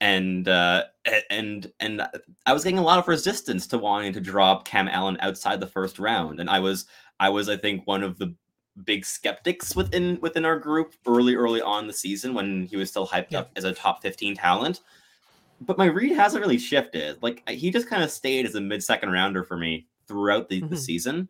and 0.00 0.48
uh, 0.48 0.84
and 1.30 1.70
and 1.80 2.06
I 2.44 2.52
was 2.52 2.64
getting 2.64 2.78
a 2.78 2.82
lot 2.82 2.98
of 2.98 3.08
resistance 3.08 3.66
to 3.68 3.78
wanting 3.78 4.12
to 4.14 4.20
drop 4.20 4.66
Cam 4.66 4.88
Allen 4.88 5.16
outside 5.20 5.60
the 5.60 5.66
first 5.66 5.98
round, 5.98 6.40
and 6.40 6.50
I 6.50 6.58
was 6.58 6.86
I 7.20 7.30
was 7.30 7.48
I 7.48 7.56
think 7.56 7.86
one 7.86 8.02
of 8.02 8.18
the 8.18 8.34
big 8.84 9.06
skeptics 9.06 9.74
within 9.74 10.18
within 10.20 10.44
our 10.44 10.58
group 10.58 10.94
early 11.06 11.34
early 11.34 11.62
on 11.62 11.86
the 11.86 11.92
season 11.92 12.34
when 12.34 12.66
he 12.66 12.76
was 12.76 12.90
still 12.90 13.06
hyped 13.06 13.30
yeah. 13.30 13.40
up 13.40 13.50
as 13.56 13.64
a 13.64 13.72
top 13.72 14.02
15 14.02 14.36
talent 14.36 14.80
but 15.60 15.78
my 15.78 15.86
read 15.86 16.12
hasn't 16.12 16.42
really 16.42 16.58
shifted 16.58 17.16
like 17.22 17.46
he 17.48 17.70
just 17.70 17.88
kind 17.88 18.02
of 18.02 18.10
stayed 18.10 18.46
as 18.46 18.54
a 18.54 18.60
mid 18.60 18.82
second 18.82 19.10
rounder 19.10 19.42
for 19.42 19.56
me 19.56 19.86
throughout 20.06 20.48
the, 20.48 20.60
mm-hmm. 20.60 20.68
the 20.68 20.76
season 20.76 21.28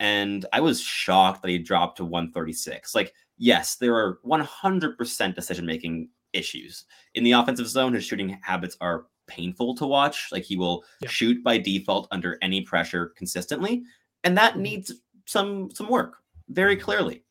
and 0.00 0.46
i 0.52 0.60
was 0.60 0.80
shocked 0.80 1.42
that 1.42 1.50
he 1.50 1.58
dropped 1.58 1.96
to 1.96 2.04
136 2.04 2.94
like 2.94 3.12
yes 3.38 3.76
there 3.76 3.94
are 3.94 4.18
100% 4.26 5.34
decision 5.34 5.66
making 5.66 6.08
issues 6.32 6.84
in 7.14 7.24
the 7.24 7.32
offensive 7.32 7.68
zone 7.68 7.92
his 7.92 8.04
shooting 8.04 8.38
habits 8.42 8.76
are 8.80 9.06
painful 9.26 9.74
to 9.74 9.86
watch 9.86 10.28
like 10.30 10.44
he 10.44 10.56
will 10.56 10.84
yeah. 11.00 11.08
shoot 11.08 11.42
by 11.42 11.58
default 11.58 12.06
under 12.10 12.38
any 12.42 12.60
pressure 12.60 13.12
consistently 13.16 13.82
and 14.24 14.36
that 14.36 14.52
mm-hmm. 14.52 14.62
needs 14.62 14.92
some 15.26 15.70
some 15.70 15.88
work 15.88 16.18
very 16.48 16.76
clearly. 16.76 17.22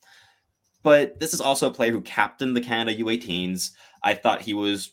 But 0.84 1.20
this 1.20 1.34
is 1.34 1.42
also 1.42 1.68
a 1.68 1.74
player 1.74 1.92
who 1.92 2.02
captained 2.02 2.56
the 2.56 2.62
Canada 2.62 3.02
U18s. 3.02 3.72
I 4.04 4.14
thought 4.14 4.42
he 4.42 4.54
was 4.54 4.92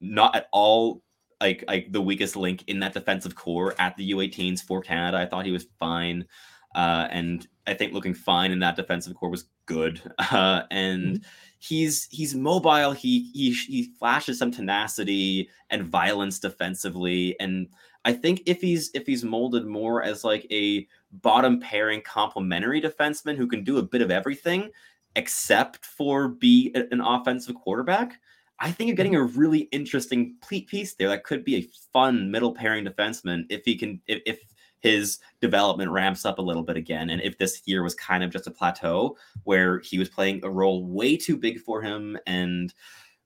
not 0.00 0.34
at 0.36 0.48
all 0.52 1.02
like 1.40 1.64
like 1.68 1.92
the 1.92 2.00
weakest 2.00 2.36
link 2.36 2.64
in 2.66 2.80
that 2.80 2.94
defensive 2.94 3.34
core 3.34 3.74
at 3.78 3.96
the 3.96 4.12
U18s 4.12 4.62
for 4.62 4.80
Canada. 4.80 5.18
I 5.18 5.26
thought 5.26 5.46
he 5.46 5.52
was 5.52 5.66
fine. 5.78 6.26
Uh, 6.74 7.08
and 7.10 7.46
I 7.66 7.74
think 7.74 7.92
looking 7.92 8.14
fine 8.14 8.52
in 8.52 8.58
that 8.60 8.76
defensive 8.76 9.14
core 9.14 9.30
was 9.30 9.46
good. 9.66 10.00
Uh, 10.18 10.62
and 10.70 11.16
mm-hmm. 11.16 11.28
he's 11.58 12.08
he's 12.10 12.34
mobile. 12.34 12.92
He 12.92 13.30
he 13.32 13.52
he 13.52 13.92
flashes 13.98 14.38
some 14.38 14.50
tenacity 14.50 15.48
and 15.70 15.84
violence 15.84 16.38
defensively. 16.38 17.38
And 17.38 17.68
I 18.04 18.12
think 18.12 18.42
if 18.46 18.60
he's 18.60 18.90
if 18.94 19.06
he's 19.06 19.24
molded 19.24 19.66
more 19.66 20.02
as 20.02 20.24
like 20.24 20.46
a 20.50 20.86
bottom 21.12 21.60
pairing 21.60 22.02
complementary 22.02 22.80
defenseman 22.80 23.36
who 23.36 23.46
can 23.46 23.62
do 23.62 23.78
a 23.78 23.82
bit 23.82 24.02
of 24.02 24.10
everything 24.10 24.70
except 25.16 25.84
for 25.84 26.28
be 26.28 26.74
an 26.74 27.00
offensive 27.00 27.54
quarterback, 27.54 28.20
I 28.58 28.72
think 28.72 28.88
you're 28.88 28.96
getting 28.96 29.16
a 29.16 29.22
really 29.22 29.60
interesting 29.72 30.36
piece 30.48 30.94
there 30.94 31.08
that 31.08 31.24
could 31.24 31.44
be 31.44 31.56
a 31.56 31.68
fun 31.92 32.30
middle 32.30 32.54
pairing 32.54 32.84
defenseman 32.84 33.44
if 33.50 33.64
he 33.64 33.76
can 33.76 34.00
if, 34.06 34.22
if 34.24 34.40
his 34.80 35.18
development 35.40 35.90
ramps 35.90 36.24
up 36.24 36.38
a 36.38 36.42
little 36.42 36.62
bit 36.62 36.76
again. 36.76 37.10
And 37.10 37.20
if 37.22 37.38
this 37.38 37.62
year 37.66 37.82
was 37.82 37.94
kind 37.94 38.22
of 38.22 38.30
just 38.30 38.46
a 38.46 38.50
plateau 38.50 39.16
where 39.44 39.80
he 39.80 39.98
was 39.98 40.08
playing 40.08 40.44
a 40.44 40.50
role 40.50 40.86
way 40.86 41.16
too 41.16 41.36
big 41.36 41.60
for 41.60 41.82
him 41.82 42.16
and 42.26 42.72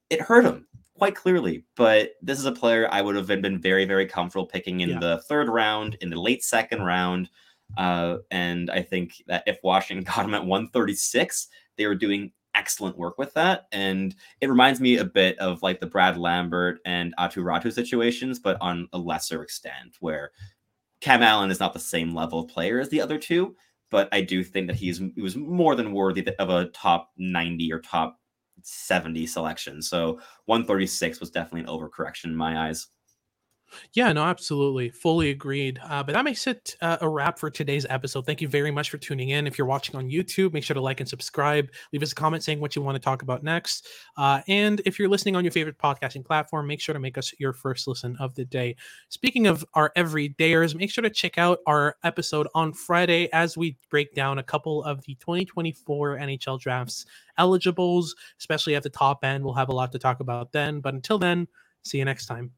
it 0.08 0.20
hurt 0.20 0.44
him 0.44 0.66
quite 0.94 1.14
clearly. 1.14 1.64
But 1.76 2.12
this 2.22 2.38
is 2.38 2.46
a 2.46 2.52
player 2.52 2.88
I 2.90 3.02
would 3.02 3.16
have 3.16 3.26
been 3.26 3.60
very, 3.60 3.84
very 3.84 4.06
comfortable 4.06 4.46
picking 4.46 4.80
in 4.80 4.90
yeah. 4.90 4.98
the 5.00 5.18
third 5.28 5.48
round, 5.48 5.96
in 6.00 6.10
the 6.10 6.20
late 6.20 6.44
second 6.44 6.82
round. 6.82 7.28
Uh, 7.76 8.18
and 8.30 8.70
I 8.70 8.82
think 8.82 9.22
that 9.26 9.44
if 9.46 9.58
Washington 9.62 10.04
got 10.16 10.24
him 10.24 10.34
at 10.34 10.44
136, 10.44 11.48
they 11.76 11.86
were 11.86 11.94
doing 11.94 12.32
excellent 12.54 12.98
work 12.98 13.18
with 13.18 13.32
that. 13.34 13.66
And 13.72 14.14
it 14.40 14.48
reminds 14.48 14.80
me 14.80 14.98
a 14.98 15.04
bit 15.04 15.38
of 15.38 15.62
like 15.62 15.80
the 15.80 15.86
Brad 15.86 16.16
Lambert 16.16 16.80
and 16.84 17.14
Aatu 17.18 17.42
Räty 17.42 17.72
situations, 17.72 18.38
but 18.38 18.56
on 18.60 18.88
a 18.92 18.98
lesser 18.98 19.42
extent, 19.42 19.96
where 20.00 20.32
Cam 21.00 21.22
Allen 21.22 21.50
is 21.50 21.60
not 21.60 21.72
the 21.72 21.78
same 21.78 22.14
level 22.14 22.40
of 22.40 22.48
player 22.48 22.80
as 22.80 22.88
the 22.88 23.00
other 23.00 23.18
two. 23.18 23.56
But 23.90 24.08
I 24.12 24.20
do 24.20 24.44
think 24.44 24.68
that 24.68 24.76
he's 24.76 24.98
he 25.14 25.20
was 25.20 25.36
more 25.36 25.74
than 25.74 25.92
worthy 25.92 26.26
of 26.38 26.50
a 26.50 26.66
top 26.66 27.10
90 27.16 27.72
or 27.72 27.80
top 27.80 28.20
70 28.62 29.26
selection. 29.26 29.82
So 29.82 30.20
136 30.46 31.18
was 31.18 31.30
definitely 31.30 31.60
an 31.60 31.66
overcorrection 31.66 32.26
in 32.26 32.36
my 32.36 32.68
eyes. 32.68 32.88
Yeah, 33.92 34.12
no, 34.12 34.22
absolutely. 34.22 34.90
Fully 34.90 35.30
agreed. 35.30 35.80
Uh, 35.82 36.02
but 36.02 36.12
that 36.12 36.24
makes 36.24 36.46
it 36.46 36.76
uh, 36.80 36.98
a 37.00 37.08
wrap 37.08 37.38
for 37.38 37.50
today's 37.50 37.86
episode. 37.88 38.26
Thank 38.26 38.40
you 38.40 38.48
very 38.48 38.70
much 38.70 38.90
for 38.90 38.98
tuning 38.98 39.30
in. 39.30 39.46
If 39.46 39.58
you're 39.58 39.66
watching 39.66 39.96
on 39.96 40.08
YouTube, 40.08 40.52
make 40.52 40.64
sure 40.64 40.74
to 40.74 40.80
like 40.80 41.00
and 41.00 41.08
subscribe. 41.08 41.70
Leave 41.92 42.02
us 42.02 42.12
a 42.12 42.14
comment 42.14 42.42
saying 42.42 42.60
what 42.60 42.76
you 42.76 42.82
want 42.82 42.96
to 42.96 43.00
talk 43.00 43.22
about 43.22 43.42
next. 43.42 43.88
Uh, 44.16 44.40
and 44.48 44.80
if 44.84 44.98
you're 44.98 45.08
listening 45.08 45.36
on 45.36 45.44
your 45.44 45.52
favorite 45.52 45.78
podcasting 45.78 46.24
platform, 46.24 46.66
make 46.66 46.80
sure 46.80 46.92
to 46.92 47.00
make 47.00 47.18
us 47.18 47.32
your 47.38 47.52
first 47.52 47.86
listen 47.86 48.16
of 48.20 48.34
the 48.34 48.44
day. 48.44 48.76
Speaking 49.08 49.46
of 49.46 49.64
our 49.74 49.92
everydayers, 49.96 50.74
make 50.74 50.90
sure 50.90 51.02
to 51.02 51.10
check 51.10 51.38
out 51.38 51.58
our 51.66 51.96
episode 52.04 52.48
on 52.54 52.72
Friday 52.72 53.28
as 53.32 53.56
we 53.56 53.76
break 53.90 54.14
down 54.14 54.38
a 54.38 54.42
couple 54.42 54.84
of 54.84 55.02
the 55.02 55.14
2024 55.16 56.18
NHL 56.18 56.60
drafts 56.60 57.06
eligibles, 57.38 58.14
especially 58.38 58.74
at 58.74 58.82
the 58.82 58.90
top 58.90 59.24
end. 59.24 59.44
We'll 59.44 59.54
have 59.54 59.68
a 59.68 59.74
lot 59.74 59.92
to 59.92 59.98
talk 59.98 60.20
about 60.20 60.52
then. 60.52 60.80
But 60.80 60.94
until 60.94 61.18
then, 61.18 61.48
see 61.82 61.98
you 61.98 62.04
next 62.04 62.26
time. 62.26 62.52